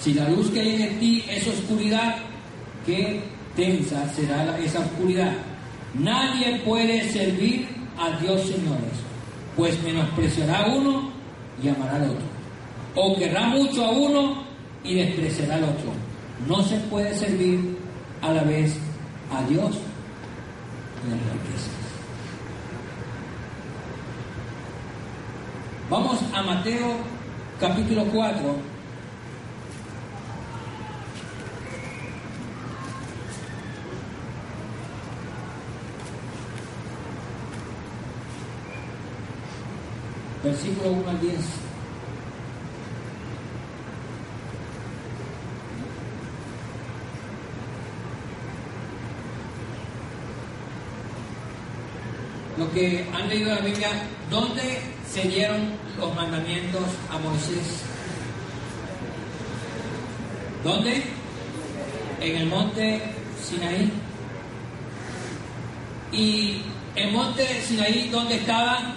Si 0.01 0.15
la 0.15 0.29
luz 0.29 0.51
que 0.51 0.61
hay 0.61 0.83
en 0.83 1.01
ti 1.01 1.25
es 1.29 1.47
oscuridad, 1.47 2.17
qué 2.87 3.23
tensa 3.57 4.09
será 4.15 4.59
esa 4.59 4.81
oscuridad. 4.81 5.33
Nadie 5.95 6.61
puede 6.65 7.09
servir 7.11 7.67
a 7.99 8.19
Dios 8.21 8.43
señores, 8.43 8.95
pues 9.57 9.83
menospreciará 9.83 10.61
a 10.61 10.77
uno 10.77 11.11
y 11.63 11.69
amará 11.69 11.97
al 11.97 12.11
otro. 12.11 12.27
O 12.95 13.17
querrá 13.17 13.47
mucho 13.49 13.85
a 13.85 13.91
uno 13.91 14.43
y 14.85 14.95
despreciará 14.95 15.57
al 15.57 15.65
otro. 15.65 15.93
No 16.47 16.63
se 16.63 16.77
puede 16.77 17.15
servir 17.15 17.77
a 18.23 18.33
la 18.33 18.43
vez 18.45 18.77
a 19.33 19.43
Dios 19.49 19.77
Vamos 25.89 26.19
a 26.35 26.43
Mateo 26.43 26.97
capítulo 27.61 28.05
4. 28.07 28.57
Versículo 40.43 40.91
1 40.91 41.11
al 41.11 41.21
10. 41.21 41.68
Lo 52.59 52.69
que 52.73 53.07
han 53.15 53.29
leído 53.29 53.55
la 53.55 53.61
Biblia, 53.61 53.89
¿dónde 54.31 54.81
se 55.09 55.23
dieron 55.29 55.61
los 55.97 56.13
mandamientos 56.17 56.83
a 57.09 57.19
Moisés? 57.19 57.83
¿Dónde? 60.65 61.05
En 62.21 62.37
el 62.37 62.47
monte 62.47 63.01
Sinaí. 63.41 63.93
Y 66.11 66.63
El 66.97 67.13
monte 67.13 67.47
Sinaí, 67.63 68.09
¿dónde 68.09 68.35
estaba? 68.35 68.95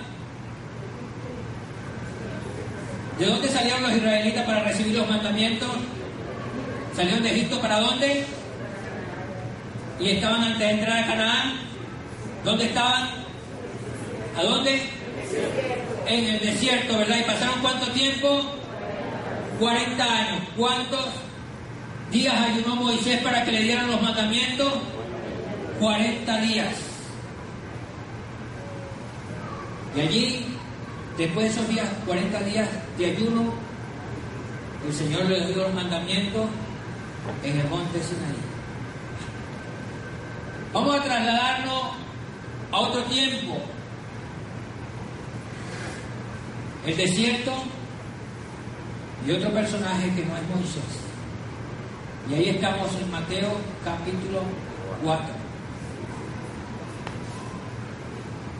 ¿De 3.19 3.25
dónde 3.27 3.47
salieron 3.47 3.83
los 3.83 3.91
israelitas 3.91 4.43
para 4.43 4.63
recibir 4.63 4.95
los 4.95 5.07
mandamientos? 5.07 5.69
¿Salieron 6.95 7.21
de 7.21 7.29
Egipto 7.29 7.61
para 7.61 7.79
dónde? 7.79 8.25
Y 9.99 10.09
estaban 10.09 10.43
antes 10.45 10.59
de 10.59 10.69
entrar 10.71 11.03
a 11.03 11.05
Canaán. 11.05 11.53
¿Dónde 12.43 12.65
estaban? 12.65 13.10
¿A 14.37 14.43
dónde? 14.43 14.81
En 16.07 16.25
el 16.25 16.39
desierto, 16.39 16.97
¿verdad? 16.97 17.17
¿Y 17.19 17.23
pasaron 17.23 17.61
cuánto 17.61 17.87
tiempo? 17.91 18.43
40 19.59 20.03
años. 20.03 20.41
¿Cuántos 20.57 21.05
días 22.11 22.33
ayunó 22.33 22.75
Moisés 22.75 23.21
para 23.21 23.43
que 23.45 23.51
le 23.51 23.63
dieran 23.63 23.91
los 23.91 24.01
mandamientos? 24.01 24.73
40 25.79 26.41
días. 26.41 26.75
Y 29.95 29.99
allí, 29.99 30.45
después 31.17 31.45
de 31.45 31.51
esos 31.51 31.67
días, 31.69 31.87
40 32.05 32.39
días 32.41 32.69
de 32.97 33.05
ayuno, 33.05 33.53
el 34.87 34.93
Señor 34.93 35.25
le 35.25 35.47
dio 35.47 35.63
los 35.63 35.73
mandamientos 35.73 36.47
en 37.43 37.59
el 37.59 37.67
monte 37.67 38.01
Sinaí. 38.01 38.35
Vamos 40.73 40.95
a 40.95 41.03
trasladarnos 41.03 41.83
a 42.71 42.79
otro 42.79 43.03
tiempo. 43.03 43.61
El 46.85 46.97
desierto 46.97 47.51
y 49.27 49.31
otro 49.31 49.51
personaje 49.51 50.07
que 50.15 50.25
no 50.25 50.35
es 50.35 50.43
Moisés. 50.49 50.83
Y 52.29 52.33
ahí 52.33 52.49
estamos 52.49 52.89
en 52.99 53.11
Mateo 53.11 53.51
capítulo 53.85 54.41
4. 55.03 55.25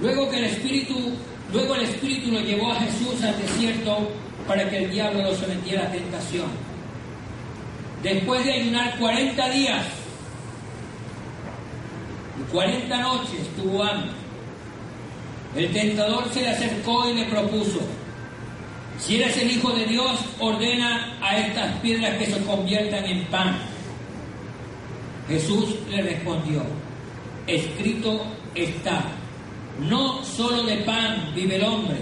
Luego 0.02 0.30
que 0.30 0.38
el 0.38 0.44
Espíritu, 0.46 1.14
luego 1.52 1.76
el 1.76 1.84
Espíritu 1.84 2.32
lo 2.32 2.40
llevó 2.42 2.72
a 2.72 2.76
Jesús 2.76 3.24
al 3.24 3.40
desierto 3.40 4.12
para 4.48 4.70
que 4.70 4.84
el 4.84 4.92
diablo 4.92 5.24
lo 5.24 5.36
sometiera 5.36 5.88
a 5.88 5.92
tentación. 5.92 6.48
Después 8.04 8.46
de 8.46 8.54
ayunar 8.54 9.00
40 9.00 9.50
días 9.50 9.86
y 12.40 12.52
40 12.52 12.98
noches 13.02 13.48
tuvo 13.56 13.84
hambre, 13.84 14.12
el 15.56 15.72
tentador 15.72 16.32
se 16.32 16.42
le 16.42 16.50
acercó 16.50 17.10
y 17.10 17.14
le 17.14 17.26
propuso, 17.26 17.82
si 19.02 19.16
eres 19.16 19.36
el 19.38 19.52
Hijo 19.52 19.72
de 19.72 19.86
Dios, 19.86 20.20
ordena 20.40 21.18
a 21.22 21.38
estas 21.38 21.76
piedras 21.80 22.18
que 22.18 22.28
se 22.28 22.40
conviertan 22.44 23.04
en 23.06 23.26
pan. 23.26 23.58
Jesús 25.28 25.76
le 25.90 26.04
respondió, 26.04 26.62
escrito 27.48 28.24
está, 28.54 29.04
no 29.80 30.24
solo 30.24 30.64
de 30.64 30.78
pan 30.78 31.32
vive 31.34 31.56
el 31.56 31.64
hombre, 31.64 31.98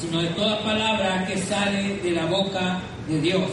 sino 0.00 0.22
de 0.22 0.28
toda 0.28 0.62
palabra 0.62 1.26
que 1.26 1.38
sale 1.38 1.96
de 1.96 2.12
la 2.12 2.26
boca 2.26 2.80
de 3.08 3.20
Dios. 3.20 3.50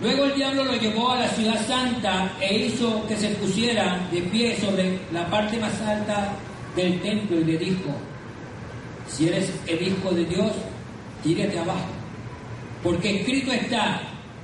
Luego 0.00 0.24
el 0.24 0.34
diablo 0.34 0.64
lo 0.64 0.76
llevó 0.76 1.12
a 1.12 1.20
la 1.20 1.28
ciudad 1.28 1.66
santa 1.66 2.32
e 2.40 2.66
hizo 2.66 3.06
que 3.06 3.16
se 3.16 3.28
pusiera 3.30 4.00
de 4.10 4.22
pie 4.22 4.58
sobre 4.58 4.98
la 5.12 5.28
parte 5.28 5.58
más 5.58 5.78
alta 5.82 6.32
del 6.74 7.00
templo 7.02 7.38
y 7.38 7.44
le 7.44 7.58
dijo, 7.58 7.90
si 9.08 9.28
eres 9.28 9.52
el 9.66 9.82
Hijo 9.86 10.10
de 10.10 10.24
Dios, 10.24 10.52
tírate 11.24 11.58
abajo, 11.58 11.88
porque 12.82 13.20
escrito 13.20 13.50
está, 13.50 14.02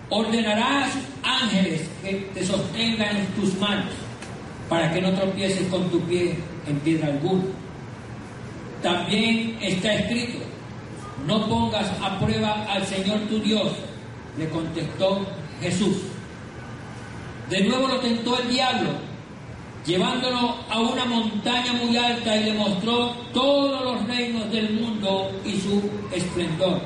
ordenarás 0.08 0.88
a 0.88 0.92
sus 0.92 1.02
ángeles 1.22 1.82
que 2.02 2.14
te 2.34 2.44
sostengan 2.44 3.16
en 3.16 3.26
tus 3.28 3.54
manos, 3.58 3.92
para 4.68 4.90
que 4.92 5.02
no 5.02 5.12
tropieces 5.12 5.68
con 5.68 5.88
tu 5.90 6.00
pie 6.02 6.36
en 6.66 6.80
piedra 6.80 7.08
alguna. 7.08 7.44
También 8.82 9.58
está 9.60 9.92
escrito, 9.92 10.38
no 11.26 11.46
pongas 11.46 11.90
a 12.02 12.18
prueba 12.18 12.64
al 12.68 12.86
Señor 12.86 13.20
tu 13.28 13.38
Dios, 13.40 13.72
le 14.38 14.48
contestó 14.48 15.26
Jesús. 15.60 15.98
De 17.50 17.64
nuevo 17.64 17.88
lo 17.88 18.00
tentó 18.00 18.40
el 18.40 18.48
diablo, 18.48 18.90
llevándolo 19.86 20.56
a 20.68 20.80
una 20.80 21.04
montaña 21.04 21.72
muy 21.72 21.96
alta 21.96 22.36
y 22.36 22.44
le 22.44 22.54
mostró 22.54 23.10
todos 23.32 23.82
los 23.84 24.06
reinos 24.06 24.50
del 24.50 24.80
mundo 24.80 25.30
y 25.44 25.58
su 25.60 25.82
esplendor. 26.12 26.80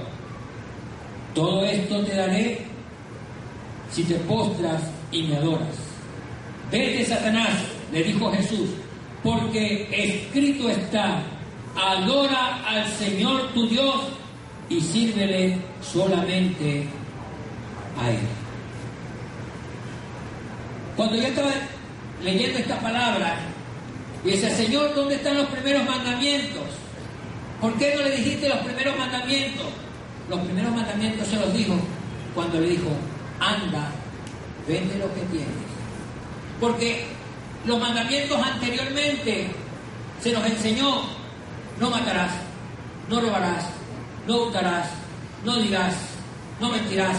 Todo 1.35 1.65
esto 1.65 2.05
te 2.05 2.15
daré 2.15 2.67
si 3.91 4.05
te 4.05 4.15
postras 4.21 4.83
y 5.11 5.23
me 5.25 5.37
adoras. 5.37 5.77
Vete, 6.71 7.05
Satanás, 7.05 7.51
le 7.93 8.03
dijo 8.03 8.31
Jesús, 8.33 8.71
porque 9.23 9.89
escrito 9.91 10.69
está, 10.69 11.23
adora 11.77 12.65
al 12.67 12.89
Señor 12.89 13.53
tu 13.53 13.69
Dios 13.69 13.97
y 14.69 14.81
sírvele 14.81 15.59
solamente 15.81 16.87
a 18.01 18.11
Él. 18.11 18.19
Cuando 20.97 21.17
yo 21.17 21.23
estaba 21.25 21.51
leyendo 22.23 22.59
esta 22.59 22.81
palabra, 22.81 23.37
y 24.25 24.31
decía, 24.31 24.51
Señor, 24.51 24.95
¿dónde 24.95 25.17
están 25.17 25.37
los 25.37 25.47
primeros 25.49 25.85
mandamientos? 25.85 26.63
¿Por 27.61 27.75
qué 27.75 27.95
no 27.95 28.03
le 28.03 28.17
dijiste 28.17 28.49
los 28.49 28.59
primeros 28.59 28.99
mandamientos? 28.99 29.67
Los 30.29 30.41
primeros 30.41 30.75
mandamientos 30.75 31.29
se 31.29 31.37
los 31.37 31.53
dijo 31.53 31.75
cuando 32.35 32.61
le 32.61 32.71
dijo, 32.71 32.89
anda, 33.39 33.91
vende 34.67 34.99
lo 34.99 35.13
que 35.15 35.21
tienes. 35.31 35.49
Porque 36.61 37.07
los 37.67 37.79
mandamientos 37.79 38.39
anteriormente 38.43 39.51
se 40.23 40.33
nos 40.33 40.47
enseñó, 40.47 41.03
no 41.79 41.91
matarás, 41.91 42.33
no 43.11 43.21
robarás, 43.21 43.67
no 44.27 44.43
hurtarás, 44.45 44.89
no 45.45 45.57
dirás, 45.57 45.95
no 46.61 46.71
mentirás. 46.71 47.17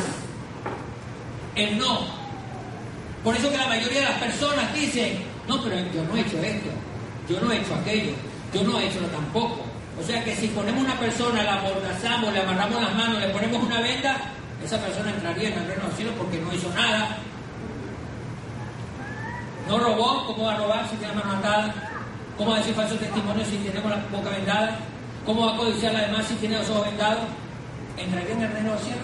El 1.55 1.77
no. 1.77 2.24
Por 3.25 3.35
eso 3.35 3.49
que 3.49 3.57
la 3.57 3.65
mayoría 3.65 4.01
de 4.01 4.05
las 4.05 4.19
personas 4.19 4.71
dicen, 4.75 5.17
no, 5.47 5.59
pero 5.63 5.75
yo 5.91 6.03
no 6.03 6.15
he 6.15 6.21
hecho 6.21 6.37
esto, 6.37 6.69
yo 7.27 7.41
no 7.41 7.51
he 7.51 7.57
hecho 7.57 7.73
aquello, 7.73 8.13
yo 8.53 8.63
no 8.63 8.79
he 8.79 8.85
hecho 8.85 8.99
lo 9.01 9.07
tampoco. 9.07 9.65
O 9.99 10.03
sea 10.05 10.23
que 10.23 10.35
si 10.35 10.47
ponemos 10.49 10.83
una 10.83 10.99
persona, 10.99 11.41
la 11.41 11.55
amordazamos, 11.55 12.31
le 12.31 12.41
amarramos 12.41 12.79
las 12.83 12.93
manos, 12.93 13.19
le 13.19 13.29
ponemos 13.29 13.63
una 13.63 13.81
venda, 13.81 14.15
esa 14.63 14.77
persona 14.77 15.09
entraría 15.09 15.49
en 15.49 15.57
el 15.57 15.67
reino 15.67 15.85
del 15.85 15.93
cielo 15.93 16.11
porque 16.19 16.37
no 16.37 16.53
hizo 16.53 16.69
nada. 16.75 17.17
No 19.67 19.79
robó, 19.79 20.27
¿cómo 20.27 20.43
va 20.43 20.53
a 20.53 20.57
robar 20.57 20.87
si 20.87 20.95
tiene 20.97 21.15
la 21.15 21.23
mano 21.23 21.39
atada? 21.39 21.73
¿Cómo 22.37 22.51
va 22.51 22.57
a 22.57 22.59
decir 22.59 22.75
falso 22.75 22.93
testimonio 22.93 23.43
si 23.43 23.57
tenemos 23.57 23.89
la 23.89 24.05
boca 24.11 24.29
vendada? 24.29 24.77
¿Cómo 25.25 25.47
va 25.47 25.55
a 25.55 25.57
codiciar 25.57 25.93
la 25.93 26.01
demás 26.01 26.27
si 26.27 26.35
tiene 26.35 26.59
los 26.59 26.69
ojos 26.69 26.85
vendados? 26.85 27.23
¿Entraría 27.97 28.33
en 28.35 28.41
el 28.43 28.51
reino 28.51 28.69
del 28.69 28.79
cielo? 28.81 29.01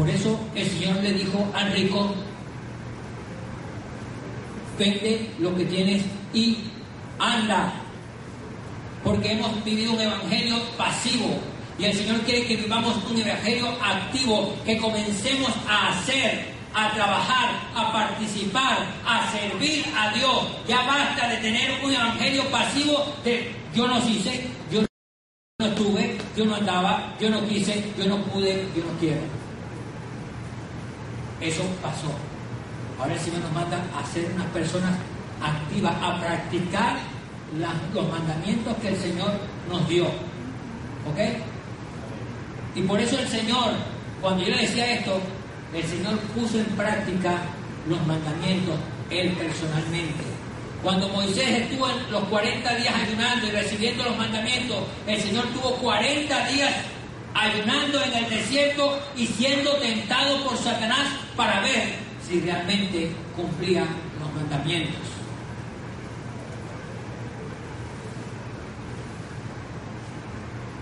Por 0.00 0.08
eso 0.08 0.40
el 0.54 0.66
Señor 0.66 0.96
le 1.02 1.12
dijo 1.12 1.46
al 1.54 1.72
rico, 1.72 2.14
vende 4.78 5.30
lo 5.38 5.54
que 5.54 5.66
tienes 5.66 6.02
y 6.32 6.56
anda. 7.18 7.74
Porque 9.04 9.32
hemos 9.32 9.62
vivido 9.62 9.92
un 9.92 10.00
evangelio 10.00 10.56
pasivo. 10.78 11.38
Y 11.78 11.84
el 11.84 11.92
Señor 11.92 12.18
quiere 12.22 12.46
que 12.46 12.56
vivamos 12.56 12.96
un 13.10 13.18
evangelio 13.18 13.68
activo, 13.84 14.54
que 14.64 14.78
comencemos 14.78 15.52
a 15.68 15.88
hacer, 15.88 16.46
a 16.72 16.94
trabajar, 16.94 17.50
a 17.74 17.92
participar, 17.92 18.78
a 19.04 19.30
servir 19.30 19.84
a 19.94 20.14
Dios. 20.14 20.46
Ya 20.66 20.82
basta 20.86 21.28
de 21.28 21.36
tener 21.36 21.78
un 21.84 21.92
evangelio 21.92 22.44
pasivo 22.50 23.04
de 23.22 23.54
yo 23.74 23.86
no 23.86 23.98
hice, 24.08 24.48
yo 24.72 24.80
no 25.58 25.66
estuve, 25.66 26.16
yo 26.34 26.46
no 26.46 26.54
andaba, 26.54 27.14
yo 27.20 27.28
no 27.28 27.46
quise, 27.46 27.84
yo 27.98 28.06
no 28.06 28.16
pude, 28.22 28.66
yo 28.74 28.82
no 28.82 28.98
quiero. 28.98 29.39
Eso 31.40 31.62
pasó. 31.82 32.10
Ahora 32.98 33.18
Señor 33.18 33.40
nos 33.40 33.52
manda 33.52 33.78
a 33.96 34.06
ser 34.12 34.30
unas 34.34 34.46
personas 34.48 34.92
activas, 35.42 35.94
a 36.02 36.20
practicar 36.20 36.98
los 37.94 38.08
mandamientos 38.08 38.76
que 38.76 38.88
el 38.88 38.96
Señor 38.96 39.32
nos 39.68 39.88
dio. 39.88 40.04
¿Ok? 40.04 41.18
Y 42.74 42.82
por 42.82 43.00
eso 43.00 43.18
el 43.18 43.28
Señor, 43.28 43.72
cuando 44.20 44.44
yo 44.44 44.50
le 44.50 44.62
decía 44.62 44.92
esto, 44.92 45.18
el 45.74 45.84
Señor 45.84 46.18
puso 46.34 46.58
en 46.58 46.66
práctica 46.76 47.38
los 47.88 48.06
mandamientos, 48.06 48.76
Él 49.10 49.32
personalmente. 49.32 50.24
Cuando 50.82 51.08
Moisés 51.08 51.62
estuvo 51.62 51.88
los 52.10 52.24
40 52.24 52.74
días 52.76 52.94
ayunando 52.94 53.46
y 53.46 53.50
recibiendo 53.50 54.04
los 54.04 54.16
mandamientos, 54.16 54.78
el 55.06 55.20
Señor 55.20 55.46
tuvo 55.48 55.74
40 55.76 56.48
días 56.48 56.72
ayunando 57.34 58.02
en 58.02 58.12
el 58.24 58.30
desierto 58.30 58.98
y 59.16 59.26
siendo 59.26 59.72
tentado 59.74 60.44
por 60.44 60.56
Satanás 60.56 61.08
para 61.36 61.60
ver 61.60 61.94
si 62.26 62.40
realmente 62.40 63.12
cumplía 63.36 63.86
los 64.20 64.34
mandamientos. 64.34 65.00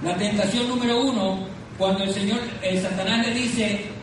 La 0.03 0.17
tentación 0.17 0.69
número 0.69 1.01
uno, 1.01 1.47
cuando 1.77 2.05
el 2.05 2.15
Señor, 2.15 2.41
el 2.63 2.81
Satanás 2.81 3.27
le 3.27 3.35
dice, 3.35 3.99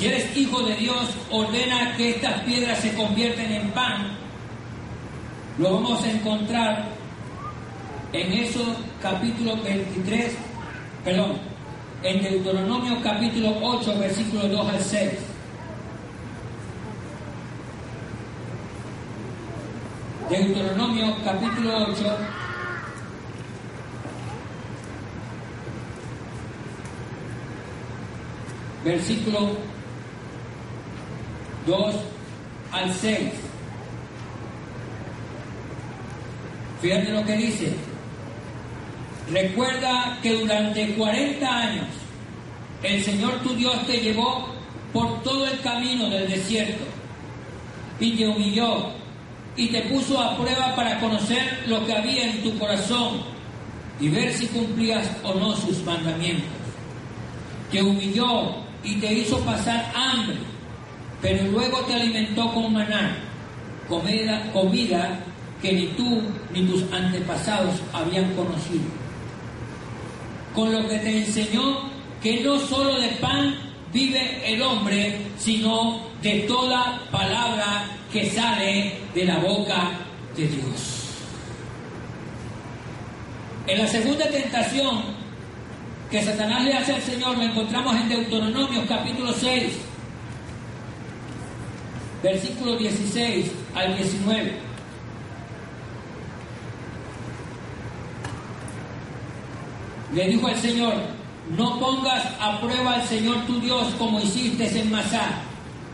Si 0.00 0.06
eres 0.06 0.34
hijo 0.34 0.62
de 0.62 0.76
Dios, 0.76 1.10
ordena 1.30 1.94
que 1.94 2.12
estas 2.12 2.40
piedras 2.44 2.78
se 2.78 2.94
convierten 2.94 3.52
en 3.52 3.70
pan. 3.72 4.16
Lo 5.58 5.74
vamos 5.74 6.02
a 6.02 6.10
encontrar 6.10 6.88
en 8.12 8.32
eso 8.32 8.76
capítulo 9.00 9.56
23, 9.62 10.32
perdón, 11.04 11.38
en 12.02 12.22
Deuteronomio 12.22 13.00
capítulo 13.02 13.56
8, 13.62 13.98
versículos 13.98 14.50
2 14.50 14.68
al 14.68 14.80
6. 14.80 15.10
Deuteronomio 20.28 21.16
capítulo 21.24 21.86
8, 21.88 22.16
versículo 28.84 29.50
2 31.66 31.94
al 32.72 32.94
6. 32.94 33.18
Fíjate 36.80 37.10
lo 37.10 37.24
que 37.24 37.36
dice. 37.36 37.89
Recuerda 39.32 40.18
que 40.22 40.34
durante 40.34 40.94
40 40.94 41.58
años 41.58 41.86
el 42.82 43.04
Señor 43.04 43.34
tu 43.42 43.54
Dios 43.54 43.86
te 43.86 43.98
llevó 43.98 44.48
por 44.92 45.22
todo 45.22 45.46
el 45.46 45.60
camino 45.60 46.10
del 46.10 46.28
desierto 46.28 46.84
y 48.00 48.12
te 48.12 48.26
humilló 48.26 48.90
y 49.56 49.68
te 49.68 49.82
puso 49.82 50.20
a 50.20 50.36
prueba 50.36 50.74
para 50.74 50.98
conocer 50.98 51.64
lo 51.66 51.84
que 51.86 51.92
había 51.92 52.24
en 52.24 52.42
tu 52.42 52.58
corazón 52.58 53.22
y 54.00 54.08
ver 54.08 54.32
si 54.32 54.46
cumplías 54.48 55.08
o 55.22 55.34
no 55.34 55.54
sus 55.56 55.84
mandamientos. 55.84 56.48
Te 57.70 57.82
humilló 57.82 58.56
y 58.82 58.96
te 58.96 59.12
hizo 59.12 59.38
pasar 59.40 59.92
hambre, 59.94 60.38
pero 61.22 61.44
luego 61.44 61.78
te 61.82 61.94
alimentó 61.94 62.52
con 62.52 62.72
maná, 62.72 63.16
comida, 63.88 64.50
comida 64.52 65.20
que 65.62 65.72
ni 65.72 65.86
tú 65.88 66.22
ni 66.52 66.62
tus 66.62 66.82
antepasados 66.92 67.74
habían 67.92 68.34
conocido. 68.34 68.99
Con 70.54 70.72
lo 70.72 70.86
que 70.88 70.98
te 70.98 71.18
enseñó 71.18 71.90
que 72.22 72.42
no 72.42 72.58
solo 72.58 73.00
de 73.00 73.08
pan 73.20 73.54
vive 73.92 74.42
el 74.44 74.60
hombre, 74.62 75.18
sino 75.38 76.00
de 76.22 76.40
toda 76.40 77.00
palabra 77.10 77.86
que 78.12 78.30
sale 78.30 78.98
de 79.14 79.24
la 79.24 79.38
boca 79.38 79.90
de 80.36 80.46
Dios. 80.46 81.00
En 83.66 83.78
la 83.78 83.86
segunda 83.86 84.28
tentación 84.28 85.02
que 86.10 86.22
Satanás 86.22 86.64
le 86.64 86.72
hace 86.74 86.94
al 86.94 87.02
Señor 87.02 87.36
lo 87.36 87.44
encontramos 87.44 87.94
en 87.94 88.08
Deuteronomio 88.08 88.84
capítulo 88.88 89.32
6, 89.32 89.72
versículo 92.22 92.76
16 92.76 93.46
al 93.74 93.96
19. 93.96 94.69
Le 100.14 100.26
dijo 100.26 100.48
al 100.48 100.56
Señor, 100.56 100.94
no 101.56 101.78
pongas 101.78 102.24
a 102.40 102.60
prueba 102.60 102.94
al 102.94 103.04
Señor 103.04 103.46
tu 103.46 103.60
Dios 103.60 103.94
como 103.96 104.20
hiciste 104.20 104.66
en 104.80 104.90
Masá. 104.90 105.42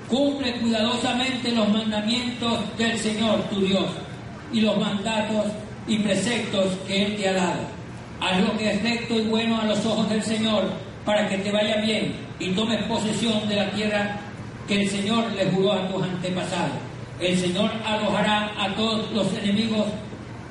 Cumple 0.08 0.58
cuidadosamente 0.60 1.52
los 1.52 1.68
mandamientos 1.68 2.60
del 2.78 2.98
Señor 2.98 3.42
tu 3.50 3.60
Dios 3.60 3.86
y 4.52 4.60
los 4.60 4.78
mandatos 4.78 5.46
y 5.86 5.98
preceptos 5.98 6.66
que 6.86 7.06
Él 7.06 7.16
te 7.16 7.28
ha 7.28 7.32
dado. 7.34 7.60
Haz 8.20 8.40
lo 8.40 8.56
que 8.56 8.72
es 8.72 8.82
recto 8.82 9.14
y 9.16 9.22
bueno 9.22 9.60
a 9.60 9.66
los 9.66 9.84
ojos 9.84 10.08
del 10.08 10.22
Señor 10.22 10.64
para 11.04 11.28
que 11.28 11.38
te 11.38 11.52
vaya 11.52 11.76
bien 11.82 12.14
y 12.38 12.52
tomes 12.52 12.82
posesión 12.84 13.46
de 13.48 13.56
la 13.56 13.70
tierra 13.72 14.18
que 14.66 14.82
el 14.82 14.88
Señor 14.88 15.30
le 15.32 15.50
juró 15.50 15.74
a 15.74 15.88
tus 15.88 16.02
antepasados. 16.02 16.72
El 17.20 17.38
Señor 17.38 17.70
alojará 17.84 18.52
a 18.58 18.74
todos 18.74 19.12
los 19.12 19.30
enemigos 19.34 19.86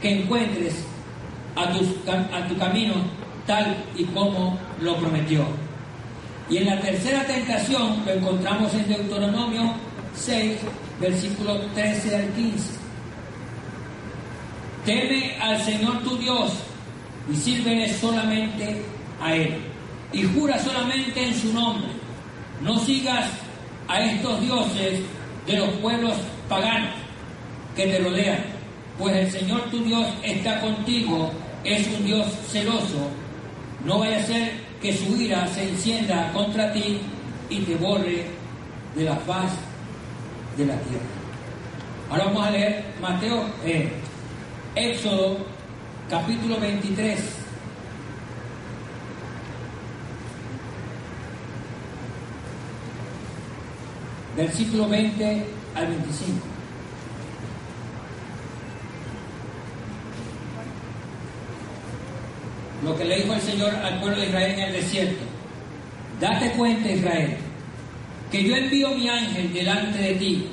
que 0.01 0.22
encuentres 0.22 0.86
a 1.55 2.47
tu 2.47 2.57
camino 2.57 2.93
tal 3.45 3.75
y 3.95 4.03
como 4.05 4.57
lo 4.81 4.95
prometió. 4.97 5.45
Y 6.49 6.57
en 6.57 6.67
la 6.67 6.79
tercera 6.79 7.25
tentación 7.25 8.03
lo 8.05 8.11
encontramos 8.11 8.73
en 8.73 8.87
Deuteronomio 8.87 9.73
6, 10.15 10.59
versículo 10.99 11.59
13 11.73 12.15
al 12.15 12.27
15. 12.33 12.69
Teme 14.85 15.37
al 15.41 15.61
Señor 15.63 16.03
tu 16.03 16.17
Dios 16.17 16.53
y 17.31 17.35
sírvele 17.35 17.91
solamente 17.93 18.81
a 19.21 19.33
Él. 19.33 19.55
Y 20.13 20.23
jura 20.23 20.59
solamente 20.59 21.27
en 21.27 21.33
su 21.33 21.51
nombre. 21.51 21.89
No 22.61 22.77
sigas 22.79 23.25
a 23.87 24.01
estos 24.01 24.39
dioses 24.41 24.99
de 25.47 25.57
los 25.57 25.69
pueblos 25.77 26.13
paganos 26.47 26.93
que 27.75 27.87
te 27.87 27.99
rodean, 27.99 28.39
pues 28.97 29.15
el 29.15 29.31
Señor 29.31 29.61
tu 29.69 29.83
Dios 29.83 30.07
está 30.23 30.61
contigo, 30.61 31.31
es 31.63 31.85
un 31.87 32.05
Dios 32.05 32.25
celoso 32.49 33.09
no 33.86 33.99
vaya 33.99 34.17
a 34.17 34.23
ser 34.23 34.51
que 34.81 34.93
su 34.93 35.15
ira 35.15 35.47
se 35.47 35.69
encienda 35.69 36.31
contra 36.33 36.73
ti 36.73 36.99
y 37.49 37.59
te 37.61 37.75
borre 37.75 38.25
de 38.95 39.03
la 39.03 39.17
paz 39.19 39.51
de 40.57 40.65
la 40.65 40.75
tierra. 40.79 41.05
Ahora 42.09 42.25
vamos 42.25 42.47
a 42.47 42.51
leer 42.51 42.86
Mateo, 43.01 43.45
eh, 43.63 43.91
Éxodo, 44.75 45.38
capítulo 46.09 46.59
23. 46.59 47.19
Versículo 54.36 54.89
20 54.89 55.45
al 55.75 55.88
25. 55.88 56.55
Lo 62.84 62.95
que 62.97 63.05
le 63.05 63.17
dijo 63.17 63.34
el 63.34 63.41
Señor 63.41 63.73
al 63.76 63.99
pueblo 63.99 64.19
de 64.19 64.28
Israel 64.28 64.51
en 64.51 64.59
el 64.59 64.73
desierto. 64.73 65.23
Date 66.19 66.51
cuenta, 66.51 66.91
Israel, 66.91 67.38
que 68.32 68.43
yo 68.43 68.55
envío 68.55 68.89
mi 68.95 69.09
ángel 69.09 69.53
delante 69.53 69.97
de 69.99 70.13
ti 70.15 70.47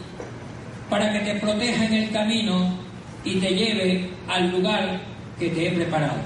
para 0.90 1.12
que 1.12 1.20
te 1.20 1.40
proteja 1.40 1.84
en 1.86 1.94
el 1.94 2.10
camino 2.10 2.76
y 3.24 3.36
te 3.36 3.50
lleve 3.50 4.10
al 4.28 4.50
lugar 4.50 5.00
que 5.38 5.48
te 5.48 5.68
he 5.68 5.70
preparado. 5.72 6.20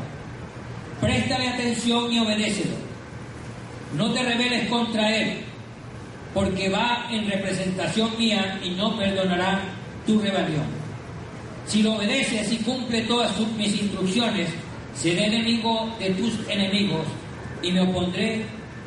Préstale 1.00 1.48
atención 1.48 2.12
y 2.12 2.18
obedécelo. 2.18 2.74
No 3.96 4.12
te 4.12 4.22
rebeles 4.22 4.68
contra 4.68 5.14
él, 5.14 5.38
porque 6.34 6.68
va 6.68 7.06
en 7.10 7.30
representación 7.30 8.10
mía 8.18 8.58
y 8.62 8.70
no 8.70 8.96
perdonará 8.96 9.60
tu 10.06 10.20
rebelión. 10.20 10.66
Si 11.66 11.82
lo 11.82 11.94
obedeces 11.94 12.52
y 12.52 12.56
cumple 12.58 13.02
todas 13.02 13.32
mis 13.56 13.80
instrucciones, 13.80 14.48
Seré 14.96 15.26
enemigo 15.26 15.94
de 15.98 16.10
tus 16.10 16.32
enemigos 16.48 17.06
y 17.62 17.70
me 17.70 17.82
opondré 17.82 18.44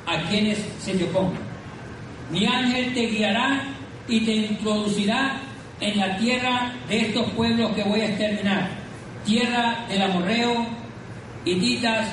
a 0.07 0.17
quienes 0.29 0.57
se 0.79 0.95
te 0.95 1.03
opongan. 1.03 1.41
Mi 2.31 2.45
ángel 2.45 2.93
te 2.93 3.07
guiará 3.07 3.63
y 4.07 4.21
te 4.21 4.35
introducirá 4.35 5.39
en 5.79 5.97
la 5.97 6.17
tierra 6.17 6.73
de 6.87 7.01
estos 7.01 7.29
pueblos 7.31 7.71
que 7.73 7.83
voy 7.83 8.01
a 8.01 8.07
exterminar, 8.07 8.69
tierra 9.23 9.85
del 9.87 10.01
amorreo, 10.01 10.65
hititas, 11.45 12.07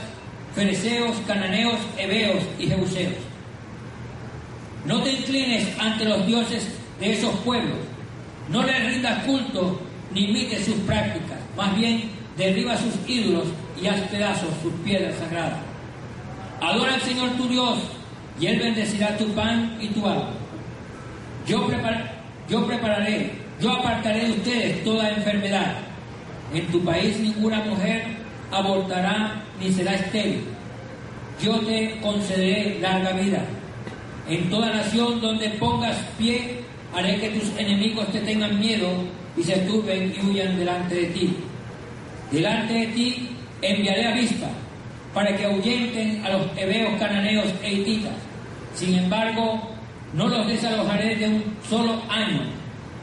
fereceos, 0.55 1.17
cananeos, 1.27 1.79
heveos 1.97 2.43
y 2.59 2.67
jebuseos. 2.67 3.15
No 4.85 5.03
te 5.03 5.13
inclines 5.13 5.69
ante 5.79 6.05
los 6.05 6.27
dioses 6.27 6.69
de 7.01 7.13
esos 7.13 7.35
pueblos, 7.41 7.79
no 8.51 8.63
les 8.63 8.87
rindas 8.87 9.25
culto 9.25 9.81
ni 10.15 10.25
imites 10.31 10.65
sus 10.67 10.77
prácticas, 10.81 11.39
más 11.57 11.77
bien 11.77 12.16
derriba 12.37 12.77
sus 12.77 12.95
ídolos 13.09 13.45
y 13.81 13.87
haz 13.87 14.01
pedazos 14.03 14.49
sus 14.63 14.73
piedras 14.85 15.15
sagradas. 15.17 15.59
Adora 16.61 16.95
al 16.95 17.03
Señor 17.03 17.31
tu 17.31 17.49
Dios 17.49 17.79
y 18.41 18.47
Él 18.47 18.59
bendecirá 18.59 19.17
tu 19.17 19.27
pan 19.29 19.77
y 19.81 19.89
tu 19.89 20.07
agua. 20.07 20.31
Yo, 21.47 21.69
yo 22.49 22.67
prepararé, 22.67 23.31
yo 23.61 23.73
apartaré 23.73 24.27
de 24.27 24.31
ustedes 24.33 24.85
toda 24.85 25.11
enfermedad. 25.11 25.77
En 26.53 26.67
tu 26.69 26.85
país 26.85 27.19
ninguna 27.19 27.63
mujer 27.65 28.05
abortará 28.51 29.43
ni 29.61 29.73
será 29.73 29.95
estéril. 29.95 30.45
Yo 31.43 31.59
te 31.61 31.99
concederé 32.01 32.79
larga 32.81 33.13
vida. 33.13 33.45
En 34.29 34.49
toda 34.51 34.73
nación 34.73 35.21
donde 35.21 35.51
pongas 35.51 35.97
pie, 36.19 36.61
haré 36.95 37.21
que 37.21 37.31
tus 37.31 37.57
enemigos 37.59 38.11
te 38.11 38.21
tengan 38.21 38.59
miedo 38.59 38.89
y 39.37 39.43
se 39.43 39.57
turben 39.59 40.15
y 40.17 40.27
huyan 40.27 40.59
delante 40.59 40.95
de 40.95 41.07
ti. 41.07 41.37
Delante 42.31 42.75
de 42.75 42.87
ti 42.89 43.29
enviaré 43.63 44.07
avispa 44.07 44.49
para 45.15 45.37
que 45.37 45.47
ahuyenten 45.47 46.25
a 46.25 46.31
los 46.31 46.43
hebeos, 46.57 46.99
cananeos 46.99 47.47
e 47.63 47.73
hititas. 47.73 48.13
Sin 48.75 48.95
embargo, 48.95 49.61
no 50.13 50.29
los 50.29 50.47
desalojaré 50.47 51.17
de 51.17 51.29
un 51.29 51.45
solo 51.69 52.03
año, 52.09 52.43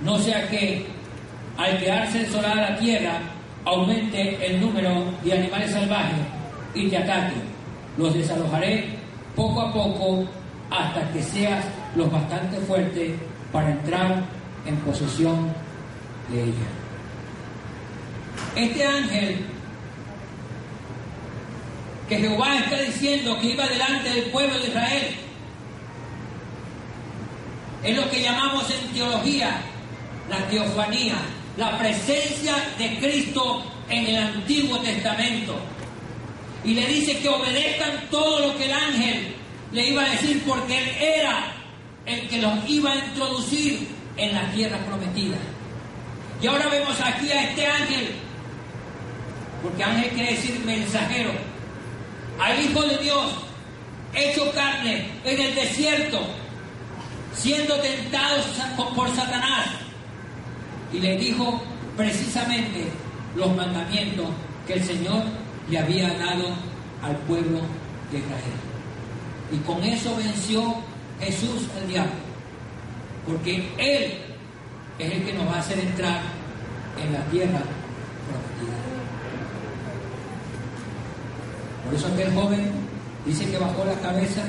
no 0.04 0.18
sea 0.20 0.48
que 0.50 0.86
al 1.58 1.78
quedarse 1.80 2.20
desolada 2.20 2.72
la 2.72 2.78
tierra 2.78 3.20
aumente 3.66 4.46
el 4.46 4.60
número 4.60 5.06
de 5.24 5.34
animales 5.34 5.72
salvajes 5.72 6.20
y 6.76 6.90
te 6.90 6.98
ataquen. 6.98 7.42
Los 7.98 8.14
desalojaré 8.14 8.90
poco 9.36 9.62
a 9.62 9.74
poco 9.74 10.26
hasta 10.70 11.12
que 11.12 11.22
seas 11.22 11.64
los 11.96 12.12
bastante 12.12 12.58
fuertes 12.62 13.12
para 13.52 13.72
entrar 13.72 14.24
en 14.66 14.76
posesión 14.78 15.52
de 16.30 16.44
ella. 16.44 16.83
Este 18.56 18.86
ángel 18.86 19.46
que 22.08 22.18
Jehová 22.18 22.60
está 22.60 22.82
diciendo 22.82 23.40
que 23.40 23.48
iba 23.48 23.66
delante 23.66 24.10
del 24.10 24.26
pueblo 24.26 24.60
de 24.60 24.68
Israel 24.68 25.16
es 27.84 27.98
lo 27.98 28.10
que 28.10 28.22
llamamos 28.22 28.70
en 28.70 28.94
teología 28.94 29.62
la 30.30 30.48
teofanía, 30.48 31.16
la 31.58 31.78
presencia 31.78 32.56
de 32.78 32.98
Cristo 32.98 33.64
en 33.90 34.08
el 34.08 34.18
Antiguo 34.18 34.80
Testamento. 34.80 35.60
Y 36.64 36.74
le 36.74 36.88
dice 36.88 37.20
que 37.20 37.30
obedezcan 37.30 38.08
todo 38.10 38.48
lo 38.48 38.58
que 38.58 38.66
el 38.66 38.74
ángel 38.74 39.36
le 39.72 39.90
iba 39.90 40.04
a 40.04 40.10
decir 40.10 40.42
porque 40.48 40.78
él 40.78 40.90
era 41.00 41.54
el 42.06 42.28
que 42.28 42.42
los 42.42 42.54
iba 42.68 42.92
a 42.92 42.96
introducir 42.96 43.88
en 44.18 44.34
la 44.34 44.50
tierra 44.52 44.78
prometida. 44.86 45.38
Y 46.42 46.48
ahora 46.48 46.68
vemos 46.68 47.00
aquí 47.02 47.32
a 47.32 47.44
este 47.44 47.66
ángel, 47.66 48.12
porque 49.64 49.82
ángel 49.82 50.10
quiere 50.12 50.32
decir 50.32 50.62
mensajero, 50.66 51.32
al 52.40 52.62
Hijo 52.62 52.82
de 52.82 52.98
Dios, 52.98 53.34
hecho 54.14 54.52
carne 54.52 55.08
en 55.24 55.42
el 55.42 55.56
desierto, 55.56 56.20
siendo 57.34 57.76
tentado 57.80 58.44
por 58.94 59.10
Satanás. 59.16 59.68
Y 60.92 61.00
le 61.00 61.18
dijo 61.18 61.64
precisamente 61.96 62.90
los 63.36 63.56
mandamientos 63.56 64.28
que 64.68 64.74
el 64.74 64.84
Señor 64.84 65.24
le 65.70 65.80
había 65.80 66.10
dado 66.14 66.50
al 67.02 67.16
pueblo 67.28 67.62
de 68.12 68.20
Israel. 68.20 68.60
Y 69.52 69.58
con 69.60 69.84
eso 69.84 70.16
venció 70.18 70.76
Jesús 71.20 71.68
al 71.80 71.88
diablo. 71.88 72.12
Porque 73.26 73.70
Él 73.78 74.14
es 75.00 75.12
el 75.12 75.24
que 75.24 75.34
nos 75.34 75.48
va 75.48 75.56
a 75.56 75.60
hacer 75.60 75.80
entrar 75.80 76.22
en 77.02 77.14
la 77.14 77.24
tierra 77.26 77.62
prometida. 78.28 78.93
Por 81.86 81.94
eso 81.94 82.08
aquel 82.08 82.34
joven 82.34 82.72
dice 83.26 83.50
que 83.50 83.58
bajó 83.58 83.86
la 83.86 83.96
cabeza 83.96 84.42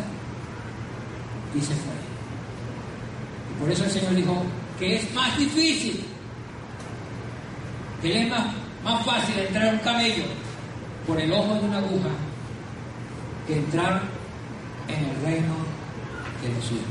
y 1.55 1.61
se 1.61 1.75
fue. 1.75 1.95
Y 3.51 3.61
por 3.61 3.71
eso 3.71 3.85
el 3.85 3.91
Señor 3.91 4.15
dijo 4.15 4.43
que 4.79 4.97
es 4.97 5.15
más 5.15 5.37
difícil, 5.39 6.05
que 8.03 8.23
es 8.23 8.31
más, 8.31 8.47
más 8.83 9.05
fácil 9.05 9.39
entrar 9.39 9.75
un 9.75 9.81
camello 9.81 10.25
por 11.07 11.21
el 11.21 11.33
ojo 11.33 11.55
de 11.55 11.61
una 11.61 11.79
aguja 11.79 12.11
que 13.47 13.57
entrar 13.57 14.03
en 14.89 15.05
el 15.05 15.23
reino 15.25 15.55
de 16.43 16.55
los 16.55 16.65
cielos. 16.65 16.85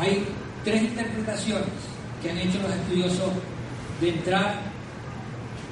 Hay 0.00 0.26
tres 0.64 0.82
interpretaciones 0.82 1.68
que 2.22 2.30
han 2.30 2.38
hecho 2.38 2.58
los 2.60 2.72
estudiosos 2.72 3.30
de 4.00 4.08
entrar 4.10 4.56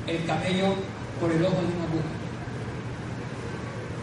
el 0.07 0.25
camello 0.27 0.75
por 1.23 1.31
el 1.31 1.45
ojo 1.45 1.55
de 1.55 1.67
una 1.67 1.85
aguja. 1.85 2.11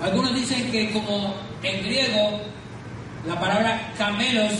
Algunos 0.01 0.33
dicen 0.33 0.71
que 0.71 0.91
como 0.93 1.35
en 1.61 1.83
griego 1.83 2.39
la 3.27 3.37
palabra 3.37 3.91
camelos, 3.97 4.53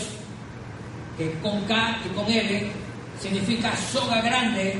que 1.16 1.32
con 1.40 1.62
K 1.62 1.98
y 2.04 2.08
con 2.14 2.30
L, 2.30 2.70
significa 3.18 3.74
soga 3.76 4.20
grande, 4.20 4.78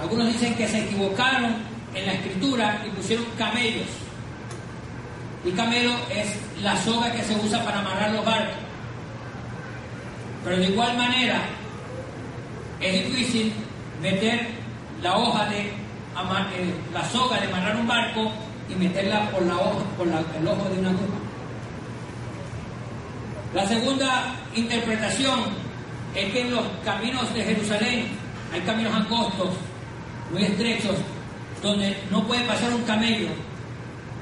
algunos 0.00 0.28
dicen 0.28 0.54
que 0.54 0.66
se 0.66 0.86
equivocaron 0.86 1.56
en 1.94 2.06
la 2.06 2.14
escritura 2.14 2.82
y 2.86 2.90
pusieron 2.90 3.26
camellos. 3.36 3.88
Y 5.44 5.50
camelo 5.50 5.92
es 6.10 6.36
la 6.62 6.74
soga 6.82 7.12
que 7.12 7.22
se 7.22 7.34
usa 7.34 7.62
para 7.64 7.80
amarrar 7.80 8.12
los 8.12 8.24
barcos. 8.24 8.56
Pero 10.42 10.56
de 10.56 10.64
igual 10.64 10.96
manera, 10.96 11.42
es 12.80 13.04
difícil 13.04 13.52
meter 14.00 14.48
la 15.02 15.16
hoja 15.18 15.44
de 15.50 15.87
eh, 16.52 16.74
la 16.92 17.04
soga 17.08 17.40
de 17.40 17.46
amarrar 17.46 17.76
un 17.76 17.86
barco 17.86 18.30
y 18.68 18.74
meterla 18.74 19.30
por, 19.30 19.42
la 19.42 19.54
por 19.96 20.06
el 20.06 20.48
ojo 20.48 20.68
de 20.68 20.80
una 20.80 20.90
aguja. 20.90 21.18
La 23.54 23.66
segunda 23.66 24.34
interpretación 24.54 25.40
es 26.14 26.32
que 26.32 26.40
en 26.42 26.50
los 26.50 26.64
caminos 26.84 27.32
de 27.34 27.44
Jerusalén 27.44 28.06
hay 28.52 28.60
caminos 28.62 28.94
angostos, 28.94 29.50
muy 30.32 30.42
estrechos, 30.42 30.96
donde 31.62 31.96
no 32.10 32.26
puede 32.26 32.44
pasar 32.44 32.72
un 32.74 32.82
camello 32.82 33.28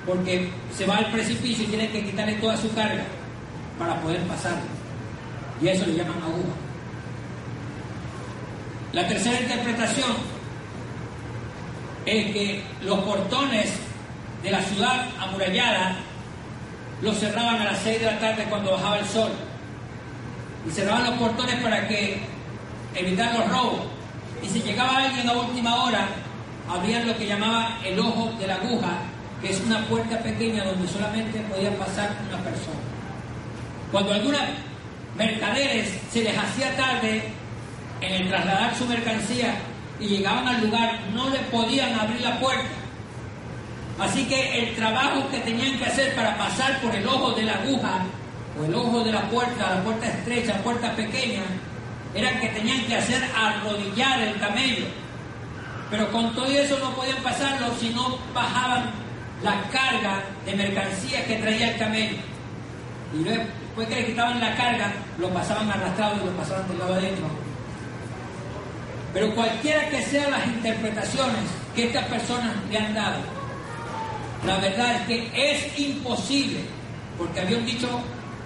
porque 0.06 0.48
se 0.76 0.86
va 0.86 0.98
al 0.98 1.10
precipicio 1.10 1.64
y 1.64 1.68
tiene 1.68 1.90
que 1.90 2.04
quitarle 2.04 2.34
toda 2.34 2.56
su 2.56 2.72
carga 2.74 3.04
para 3.78 4.00
poder 4.00 4.20
pasar. 4.22 4.54
Y 5.60 5.68
eso 5.68 5.84
le 5.86 5.94
llaman 5.94 6.22
aguja. 6.22 6.54
La 8.92 9.08
tercera 9.08 9.40
interpretación 9.40 10.35
es 12.06 12.32
que 12.32 12.62
los 12.82 13.00
portones 13.00 13.72
de 14.42 14.50
la 14.50 14.62
ciudad 14.62 15.06
amurallada 15.18 15.96
los 17.02 17.18
cerraban 17.18 17.60
a 17.60 17.64
las 17.64 17.78
6 17.80 18.00
de 18.00 18.06
la 18.06 18.18
tarde 18.18 18.46
cuando 18.48 18.70
bajaba 18.70 18.98
el 19.00 19.06
sol. 19.06 19.32
Y 20.66 20.70
cerraban 20.70 21.04
los 21.04 21.14
portones 21.14 21.56
para 21.56 21.86
que 21.88 22.20
evitar 22.94 23.34
los 23.34 23.48
robos. 23.50 23.80
Y 24.42 24.48
si 24.48 24.62
llegaba 24.62 24.98
alguien 24.98 25.28
a 25.28 25.32
última 25.32 25.84
hora, 25.84 26.08
abrían 26.70 27.06
lo 27.06 27.16
que 27.16 27.26
llamaba 27.26 27.78
el 27.84 27.98
ojo 27.98 28.32
de 28.38 28.46
la 28.46 28.54
aguja, 28.54 28.98
que 29.42 29.50
es 29.50 29.60
una 29.60 29.84
puerta 29.86 30.18
pequeña 30.20 30.64
donde 30.64 30.88
solamente 30.88 31.40
podía 31.40 31.76
pasar 31.76 32.10
una 32.28 32.38
persona. 32.38 32.80
Cuando 33.90 34.14
algunos 34.14 34.40
mercaderes 35.16 35.90
se 36.12 36.22
les 36.22 36.36
hacía 36.36 36.76
tarde 36.76 37.30
en 38.00 38.12
el 38.12 38.28
trasladar 38.28 38.76
su 38.76 38.86
mercancía 38.86 39.56
y 39.98 40.06
llegaban 40.06 40.46
al 40.46 40.60
lugar, 40.62 41.00
no 41.14 41.28
le 41.30 41.38
podían 41.50 41.98
abrir 41.98 42.20
la 42.20 42.38
puerta. 42.38 42.68
Así 43.98 44.24
que 44.26 44.58
el 44.58 44.76
trabajo 44.76 45.28
que 45.30 45.38
tenían 45.38 45.78
que 45.78 45.86
hacer 45.86 46.14
para 46.14 46.36
pasar 46.36 46.80
por 46.80 46.94
el 46.94 47.06
ojo 47.06 47.32
de 47.32 47.44
la 47.44 47.54
aguja 47.54 48.04
o 48.60 48.64
el 48.64 48.74
ojo 48.74 49.02
de 49.04 49.12
la 49.12 49.22
puerta, 49.22 49.74
la 49.74 49.82
puerta 49.82 50.06
estrecha, 50.06 50.62
puerta 50.62 50.94
pequeña, 50.94 51.42
era 52.14 52.38
que 52.40 52.48
tenían 52.48 52.84
que 52.86 52.96
hacer 52.96 53.22
arrodillar 53.34 54.20
el 54.20 54.38
camello. 54.38 54.86
Pero 55.90 56.10
con 56.10 56.34
todo 56.34 56.46
eso 56.46 56.78
no 56.78 56.90
podían 56.94 57.22
pasarlo 57.22 57.68
si 57.78 57.90
no 57.90 58.18
bajaban 58.34 58.90
la 59.42 59.62
carga 59.70 60.24
de 60.44 60.54
mercancía 60.54 61.24
que 61.24 61.36
traía 61.36 61.72
el 61.72 61.78
camello. 61.78 62.16
Y 63.14 63.24
después 63.24 63.88
que 63.88 63.94
le 63.94 64.06
quitaban 64.06 64.40
la 64.40 64.54
carga, 64.56 64.92
lo 65.18 65.30
pasaban 65.30 65.70
arrastrado 65.70 66.16
y 66.16 66.26
lo 66.26 66.32
pasaban 66.32 66.68
del 66.68 66.78
lado 66.78 66.94
adentro. 66.94 67.45
Pero 69.16 69.34
cualquiera 69.34 69.88
que 69.88 70.02
sean 70.02 70.30
las 70.30 70.46
interpretaciones 70.46 71.40
que 71.74 71.86
estas 71.86 72.04
personas 72.04 72.52
le 72.70 72.76
han 72.76 72.92
dado, 72.92 73.20
la 74.46 74.58
verdad 74.58 74.94
es 74.94 75.06
que 75.06 75.30
es 75.34 75.78
imposible, 75.78 76.60
porque 77.16 77.40
había 77.40 77.56
un 77.56 77.64
dicho 77.64 77.88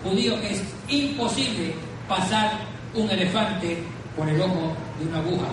judío 0.05 0.41
que 0.41 0.53
es 0.53 0.62
imposible 0.87 1.75
pasar 2.09 2.53
un 2.95 3.11
elefante 3.11 3.79
por 4.16 4.29
el 4.29 4.41
ojo 4.41 4.77
de 5.01 5.07
una 5.09 5.18
aguja. 5.18 5.49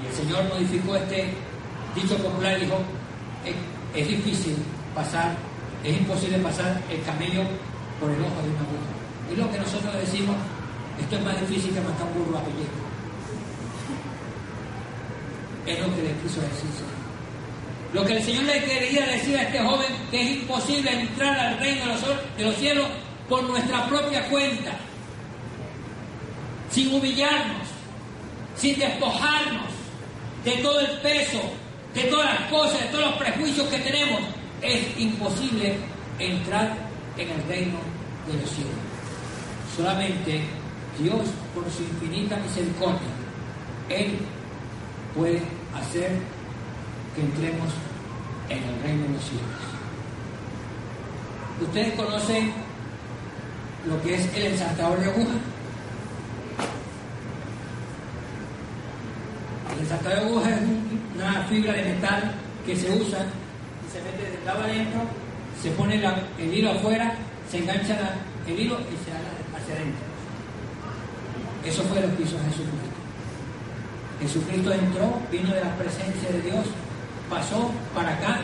Y 0.00 0.06
el 0.06 0.14
Señor 0.14 0.44
modificó 0.48 0.94
este 0.94 1.34
dicho 1.96 2.16
popular 2.16 2.56
y 2.56 2.60
dijo, 2.60 2.78
es, 3.92 4.06
difícil 4.06 4.54
pasar, 4.94 5.34
es 5.82 5.96
imposible 5.96 6.38
pasar 6.38 6.80
el 6.88 7.02
camello 7.02 7.42
por 7.98 8.08
el 8.08 8.20
ojo 8.20 8.40
de 8.40 8.50
una 8.50 8.60
aguja. 8.60 9.32
Es 9.32 9.36
lo 9.36 9.50
que 9.50 9.58
nosotros 9.58 9.94
decimos, 9.94 10.36
esto 11.02 11.16
es 11.16 11.24
más 11.24 11.40
difícil 11.40 11.74
que 11.74 11.80
matar 11.80 12.06
un 12.06 12.24
burro 12.24 12.38
a 12.38 12.44
pellejo. 12.44 12.83
Es 15.66 15.78
lo 15.78 15.94
que 15.96 16.02
le 16.02 16.12
quiso 16.22 16.40
decir 16.42 16.70
Lo 17.92 18.04
que 18.04 18.16
el 18.16 18.22
Señor 18.22 18.44
le 18.44 18.64
quería 18.64 19.06
decir 19.06 19.36
a 19.36 19.42
este 19.42 19.60
joven 19.60 19.86
que 20.10 20.22
es 20.22 20.30
imposible 20.42 20.90
entrar 20.92 21.38
al 21.38 21.58
reino 21.58 21.84
de 22.36 22.44
los 22.44 22.56
cielos 22.56 22.86
por 23.28 23.42
nuestra 23.44 23.86
propia 23.86 24.28
cuenta, 24.28 24.72
sin 26.70 26.94
humillarnos, 26.94 27.66
sin 28.56 28.78
despojarnos 28.78 29.68
de 30.44 30.52
todo 30.58 30.80
el 30.80 30.98
peso, 30.98 31.40
de 31.94 32.02
todas 32.04 32.34
las 32.34 32.50
cosas, 32.50 32.80
de 32.80 32.88
todos 32.88 33.04
los 33.06 33.14
prejuicios 33.14 33.66
que 33.68 33.78
tenemos, 33.78 34.20
es 34.60 34.98
imposible 34.98 35.76
entrar 36.18 36.76
en 37.16 37.30
el 37.30 37.42
reino 37.48 37.78
de 38.26 38.40
los 38.40 38.50
cielos. 38.50 38.74
Solamente 39.76 40.42
Dios, 40.98 41.22
por 41.54 41.64
su 41.70 41.82
infinita 41.82 42.36
misericordia, 42.36 43.08
Él 43.88 44.18
puede 45.14 45.42
hacer 45.74 46.10
que 47.14 47.20
entremos 47.20 47.68
en 48.48 48.58
el 48.58 48.82
reino 48.82 49.02
de 49.04 49.12
los 49.14 49.24
cielos. 49.24 49.74
Ustedes 51.60 51.94
conocen 51.94 52.52
lo 53.86 54.00
que 54.02 54.14
es 54.14 54.34
el 54.34 54.46
ensartador 54.46 54.98
de 54.98 55.10
aguja. 55.10 55.34
El 59.72 59.78
ensartador 59.80 60.18
de 60.18 60.24
aguja 60.26 60.50
es 60.50 60.60
una 61.14 61.44
fibra 61.44 61.72
de 61.72 61.84
metal 61.84 62.34
que 62.66 62.76
se 62.76 62.90
usa 62.90 63.26
y 63.86 63.92
se 63.92 64.02
mete 64.02 64.30
del 64.30 64.44
lado 64.44 64.62
adentro, 64.64 65.00
se 65.62 65.70
pone 65.70 65.94
el 65.94 66.54
hilo 66.54 66.72
afuera, 66.72 67.14
se 67.50 67.58
engancha 67.58 68.16
el 68.46 68.58
hilo 68.58 68.78
y 68.80 69.04
se 69.04 69.10
haga 69.12 69.30
hacia 69.56 69.74
adentro. 69.74 70.04
Eso 71.64 71.82
fue 71.84 72.00
lo 72.00 72.16
que 72.16 72.22
hizo 72.24 72.36
Jesucristo. 72.50 72.83
Jesucristo 74.20 74.72
entró, 74.72 75.18
vino 75.30 75.52
de 75.52 75.60
la 75.60 75.74
presencia 75.76 76.30
de 76.30 76.42
Dios, 76.42 76.66
pasó 77.28 77.70
para 77.94 78.14
acá 78.14 78.40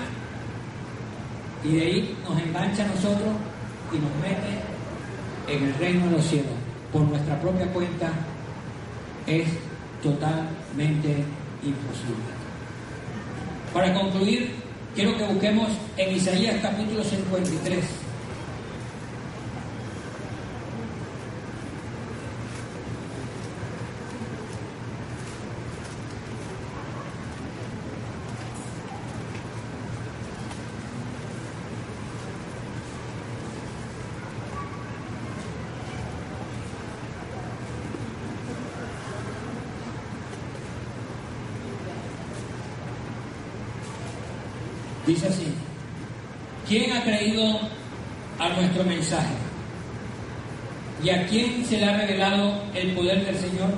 y 1.65 1.77
de 1.77 1.83
ahí 1.83 2.19
nos 2.29 2.41
engancha 2.41 2.85
a 2.85 2.89
nosotros 2.89 3.35
y 3.93 3.99
nos 3.99 4.15
mete 4.21 4.61
en 5.49 5.69
el 5.69 5.75
reino 5.75 6.07
de 6.07 6.13
los 6.13 6.25
cielos. 6.25 6.53
Por 6.93 7.03
nuestra 7.03 7.41
propia 7.41 7.67
cuenta 7.73 8.11
es 9.27 9.49
totalmente 10.03 11.25
imposible. 11.63 12.31
Para 13.73 13.95
concluir, 13.95 14.51
quiero 14.95 15.17
que 15.17 15.25
busquemos 15.25 15.69
en 15.97 16.17
Isaías 16.17 16.57
capítulo 16.63 17.05
53. 17.05 18.00
Dice 45.11 45.27
así, 45.27 45.47
¿quién 46.69 46.93
ha 46.93 47.03
creído 47.03 47.59
a 48.39 48.49
nuestro 48.51 48.85
mensaje? 48.85 49.35
¿Y 51.03 51.11
a 51.11 51.27
quién 51.27 51.65
se 51.65 51.79
le 51.79 51.87
ha 51.87 51.97
revelado 51.97 52.63
el 52.77 52.93
poder 52.93 53.27
del 53.27 53.37
Señor? 53.37 53.71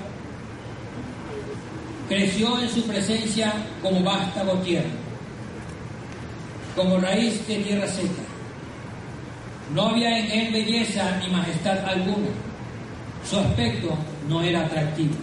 Creció 2.06 2.60
en 2.60 2.68
su 2.68 2.82
presencia 2.82 3.50
como 3.80 4.02
vástago 4.02 4.58
tierra, 4.58 4.90
como 6.76 6.98
raíz 6.98 7.48
de 7.48 7.56
tierra 7.60 7.86
seca. 7.86 8.22
No 9.74 9.88
había 9.88 10.18
en 10.18 10.30
él 10.30 10.52
belleza 10.52 11.16
ni 11.18 11.30
majestad 11.30 11.82
alguna. 11.86 12.28
Su 13.24 13.38
aspecto 13.38 13.96
no 14.28 14.42
era 14.42 14.66
atractivo 14.66 15.14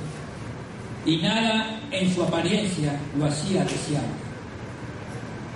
y 1.06 1.18
nada 1.18 1.80
en 1.92 2.12
su 2.12 2.24
apariencia 2.24 3.00
lo 3.16 3.28
hacía 3.28 3.64
deseable 3.64 4.29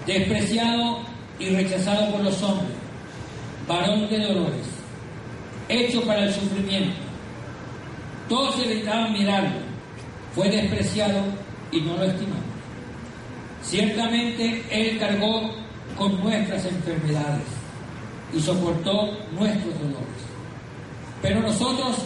despreciado 0.05 0.99
y 1.39 1.49
rechazado 1.49 2.11
por 2.11 2.23
los 2.23 2.41
hombres, 2.43 2.71
varón 3.67 4.09
de 4.09 4.19
dolores, 4.19 4.65
hecho 5.69 6.01
para 6.03 6.25
el 6.25 6.33
sufrimiento. 6.33 6.95
Todos 8.29 8.59
evitaban 8.65 9.13
mirarlo, 9.13 9.59
fue 10.35 10.49
despreciado 10.49 11.21
y 11.71 11.81
no 11.81 11.97
lo 11.97 12.03
estimamos. 12.03 12.43
Ciertamente 13.63 14.63
Él 14.69 14.99
cargó 14.99 15.51
con 15.97 16.21
nuestras 16.21 16.65
enfermedades 16.65 17.43
y 18.33 18.39
soportó 18.39 19.17
nuestros 19.31 19.73
dolores. 19.79 20.23
Pero 21.21 21.41
nosotros 21.41 21.97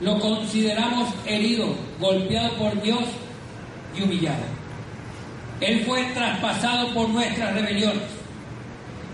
lo 0.00 0.18
consideramos 0.18 1.10
herido, 1.26 1.74
golpeado 2.00 2.56
por 2.56 2.82
Dios 2.82 3.04
y 3.96 4.02
humillado. 4.02 4.63
Él 5.64 5.82
fue 5.86 6.04
traspasado 6.12 6.92
por 6.92 7.08
nuestras 7.08 7.54
rebeliones 7.54 8.02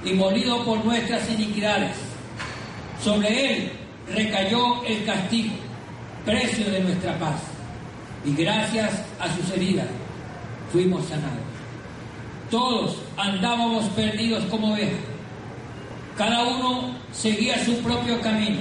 y 0.05 0.15
molido 0.15 0.65
por 0.65 0.85
nuestras 0.85 1.31
iniquidades. 1.31 1.93
Sobre 3.01 3.53
Él 3.53 3.73
recayó 4.13 4.85
el 4.85 5.05
castigo, 5.05 5.55
precio 6.25 6.69
de 6.69 6.81
nuestra 6.81 7.17
paz. 7.21 7.41
Y 8.25 8.35
gracias 8.35 8.91
a 9.21 9.33
sus 9.33 9.49
heridas 9.53 9.87
fuimos 10.73 11.07
sanados. 11.07 11.39
Todos 12.51 12.97
andábamos 13.17 13.85
perdidos 13.91 14.43
como 14.47 14.73
ovejas. 14.73 14.99
Cada 16.19 16.43
uno 16.43 16.97
seguía 17.13 17.65
su 17.65 17.77
propio 17.77 18.21
camino. 18.23 18.59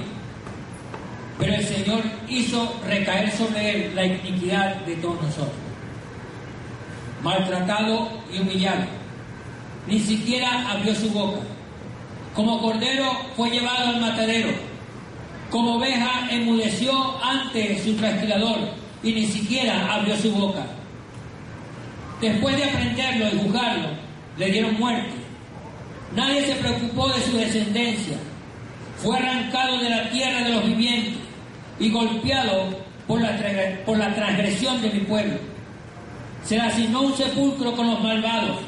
Pero 1.40 1.54
el 1.54 1.64
Señor 1.64 2.02
hizo 2.28 2.72
recaer 2.86 3.32
sobre 3.32 3.86
él 3.86 3.96
la 3.96 4.06
iniquidad 4.06 4.76
de 4.86 4.94
todos 4.96 5.20
nosotros 5.22 5.69
maltratado 7.22 8.08
y 8.32 8.40
humillado. 8.40 8.84
Ni 9.86 9.98
siquiera 10.00 10.70
abrió 10.70 10.94
su 10.94 11.10
boca. 11.10 11.40
Como 12.34 12.60
cordero 12.60 13.10
fue 13.36 13.50
llevado 13.50 13.88
al 13.88 14.00
matadero. 14.00 14.50
Como 15.50 15.76
oveja 15.76 16.28
enmudeció 16.30 16.92
ante 17.22 17.82
su 17.82 17.94
trasquilador 17.94 18.58
y 19.02 19.12
ni 19.12 19.26
siquiera 19.26 19.92
abrió 19.92 20.16
su 20.16 20.30
boca. 20.30 20.64
Después 22.20 22.56
de 22.56 22.64
aprenderlo 22.64 23.28
y 23.28 23.38
juzgarlo, 23.42 23.88
le 24.36 24.50
dieron 24.50 24.78
muerte. 24.78 25.10
Nadie 26.14 26.46
se 26.46 26.54
preocupó 26.54 27.08
de 27.08 27.22
su 27.22 27.36
descendencia. 27.36 28.16
Fue 28.98 29.16
arrancado 29.16 29.78
de 29.78 29.88
la 29.88 30.10
tierra 30.10 30.44
de 30.44 30.50
los 30.50 30.64
vivientes 30.66 31.14
y 31.78 31.90
golpeado 31.90 32.78
por 33.06 33.20
la, 33.20 33.36
por 33.86 33.98
la 33.98 34.14
transgresión 34.14 34.80
de 34.82 34.90
mi 34.90 35.00
pueblo 35.00 35.49
se 36.44 36.56
le 36.56 36.62
asignó 36.62 37.02
un 37.02 37.16
sepulcro 37.16 37.72
con 37.72 37.86
los 37.86 38.00
malvados 38.00 38.58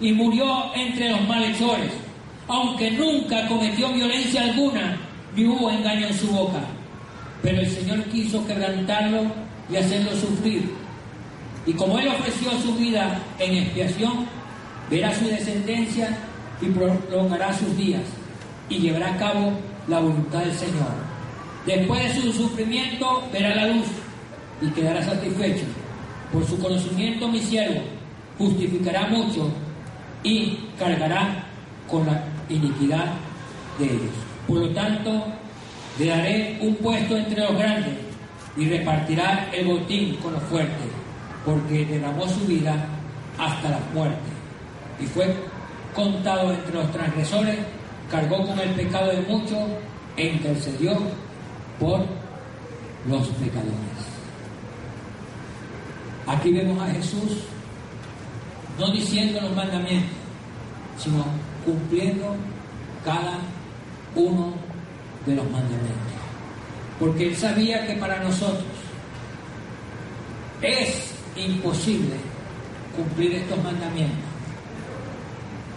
y 0.00 0.12
murió 0.12 0.74
entre 0.74 1.10
los 1.10 1.20
malhechores, 1.26 1.90
aunque 2.48 2.90
nunca 2.92 3.46
cometió 3.48 3.92
violencia 3.92 4.42
alguna 4.42 4.96
ni 5.34 5.46
hubo 5.46 5.70
engaño 5.70 6.06
en 6.06 6.14
su 6.14 6.28
boca. 6.28 6.60
Pero 7.42 7.60
el 7.60 7.70
Señor 7.70 8.02
quiso 8.04 8.46
quebrantarlo 8.46 9.26
y 9.70 9.76
hacerlo 9.76 10.12
sufrir. 10.12 10.70
Y 11.66 11.72
como 11.72 11.98
Él 11.98 12.08
ofreció 12.08 12.50
su 12.60 12.74
vida 12.76 13.20
en 13.38 13.54
expiación, 13.54 14.26
verá 14.88 15.14
su 15.14 15.26
descendencia 15.26 16.16
y 16.60 16.66
prolongará 16.66 17.52
sus 17.52 17.76
días 17.76 18.02
y 18.68 18.78
llevará 18.78 19.14
a 19.14 19.16
cabo 19.18 19.52
la 19.88 20.00
voluntad 20.00 20.40
del 20.40 20.54
Señor. 20.54 20.92
Después 21.66 22.02
de 22.02 22.22
su 22.22 22.32
sufrimiento 22.32 23.24
verá 23.32 23.54
la 23.54 23.66
luz 23.68 23.86
y 24.62 24.68
quedará 24.70 25.02
satisfecho 25.02 25.64
por 26.32 26.46
su 26.46 26.58
conocimiento 26.58 27.28
mi 27.28 27.40
siervo 27.40 27.80
justificará 28.38 29.06
mucho 29.08 29.48
y 30.22 30.58
cargará 30.78 31.46
con 31.88 32.06
la 32.06 32.22
iniquidad 32.48 33.12
de 33.78 33.84
ellos. 33.84 34.14
Por 34.46 34.58
lo 34.58 34.70
tanto, 34.70 35.24
le 35.98 36.06
daré 36.06 36.58
un 36.60 36.74
puesto 36.76 37.16
entre 37.16 37.40
los 37.40 37.56
grandes 37.56 37.94
y 38.56 38.68
repartirá 38.68 39.48
el 39.52 39.66
botín 39.66 40.16
con 40.16 40.32
los 40.32 40.42
fuertes, 40.44 40.88
porque 41.44 41.84
derramó 41.86 42.28
su 42.28 42.46
vida 42.46 42.74
hasta 43.38 43.70
la 43.70 43.80
muerte 43.94 44.36
y 45.00 45.06
fue 45.06 45.34
contado 45.94 46.52
entre 46.52 46.74
los 46.74 46.90
transgresores, 46.92 47.56
cargó 48.10 48.46
con 48.46 48.58
el 48.58 48.70
pecado 48.70 49.10
de 49.10 49.22
muchos 49.22 49.58
e 50.16 50.28
intercedió 50.28 50.96
por 51.78 52.00
los 53.08 53.26
pecadores. 53.28 54.05
Aquí 56.26 56.52
vemos 56.52 56.80
a 56.82 56.90
Jesús 56.92 57.44
no 58.78 58.90
diciendo 58.90 59.40
los 59.40 59.54
mandamientos, 59.54 60.10
sino 60.98 61.24
cumpliendo 61.64 62.34
cada 63.04 63.38
uno 64.14 64.54
de 65.24 65.34
los 65.34 65.44
mandamientos. 65.44 65.92
Porque 66.98 67.28
él 67.28 67.36
sabía 67.36 67.86
que 67.86 67.94
para 67.94 68.22
nosotros 68.22 68.64
es 70.62 71.14
imposible 71.36 72.16
cumplir 72.96 73.34
estos 73.34 73.62
mandamientos. 73.62 74.18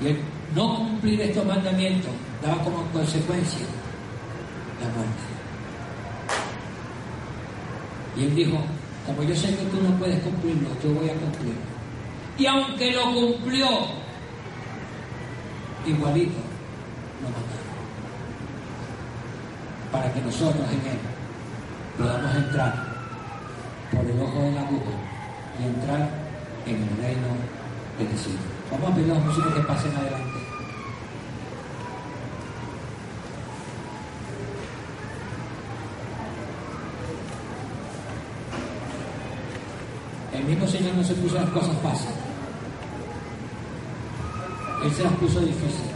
Y 0.02 0.08
el 0.08 0.20
no 0.56 0.78
cumplir 0.78 1.22
estos 1.22 1.46
mandamientos 1.46 2.12
daba 2.42 2.64
como 2.64 2.84
consecuencia 2.92 3.66
la 4.82 4.88
muerte. 4.96 5.30
Y 8.18 8.24
él 8.24 8.36
dijo, 8.36 8.64
como 9.10 9.24
yo 9.24 9.36
sé 9.36 9.48
que 9.56 9.64
tú 9.66 9.82
no 9.82 9.90
puedes 9.98 10.22
cumplirlo, 10.22 10.70
yo 10.84 10.94
voy 10.94 11.10
a 11.10 11.14
cumplirlo. 11.14 11.62
Y 12.38 12.46
aunque 12.46 12.92
lo 12.92 13.12
cumplió, 13.12 13.68
igualito 15.86 16.40
lo 17.22 17.30
mataron. 17.30 17.70
Para 19.92 20.14
que 20.14 20.22
nosotros 20.22 20.64
en 20.70 20.92
él 20.92 21.00
podamos 21.98 22.36
entrar 22.36 22.86
por 23.92 24.06
el 24.06 24.22
ojo 24.22 24.42
de 24.42 24.52
la 24.52 24.62
aguja 24.62 24.92
y 25.60 25.64
entrar 25.64 26.10
en 26.68 26.76
el 26.76 26.98
reino 27.02 27.28
del 27.98 28.18
cielo. 28.18 28.40
Vamos 28.72 28.92
a 28.92 28.96
pedir 28.96 29.12
a 29.12 29.16
los 29.16 29.26
músicos 29.26 29.54
que 29.56 29.62
pasen 29.62 29.96
adelante. 29.96 30.29
El 40.50 40.56
mismo 40.56 40.68
Señor 40.68 40.96
no 40.96 41.04
se 41.04 41.14
puso 41.14 41.36
las 41.36 41.50
cosas 41.52 41.78
fáciles. 41.84 42.16
Él 44.84 44.92
se 44.94 45.04
las 45.04 45.14
puso 45.14 45.42
difíciles. 45.42 45.94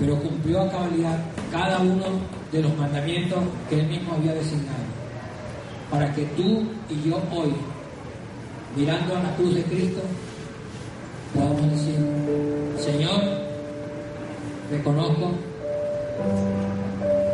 Pero 0.00 0.18
cumplió 0.18 0.62
a 0.62 0.70
cabalidad 0.70 1.18
cada 1.52 1.80
uno 1.80 2.04
de 2.50 2.62
los 2.62 2.74
mandamientos 2.78 3.38
que 3.68 3.80
Él 3.80 3.88
mismo 3.88 4.14
había 4.14 4.32
designado. 4.32 4.78
Para 5.90 6.10
que 6.14 6.22
tú 6.38 6.64
y 6.88 7.06
yo 7.06 7.16
hoy, 7.30 7.52
mirando 8.74 9.14
a 9.14 9.22
la 9.24 9.36
cruz 9.36 9.56
de 9.56 9.62
Cristo, 9.64 10.00
podamos 11.34 11.70
decir, 11.70 11.98
Señor, 12.78 13.20
reconozco 14.70 15.32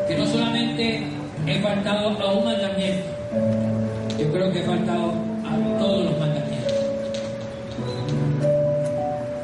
que 0.08 0.18
no 0.18 0.26
solamente 0.26 1.04
he 1.46 1.60
faltado 1.60 2.20
a 2.20 2.32
un 2.32 2.44
mandamiento, 2.44 3.06
yo 4.18 4.32
creo 4.32 4.52
que 4.52 4.58
he 4.58 4.64
faltado 4.64 5.19
a 5.50 5.78
todos 5.78 6.04
los 6.04 6.18
mandamientos. 6.18 6.74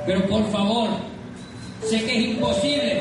Pero 0.06 0.26
por 0.26 0.50
favor, 0.50 0.88
sé 1.84 2.04
que 2.04 2.18
es 2.18 2.24
imposible 2.36 2.95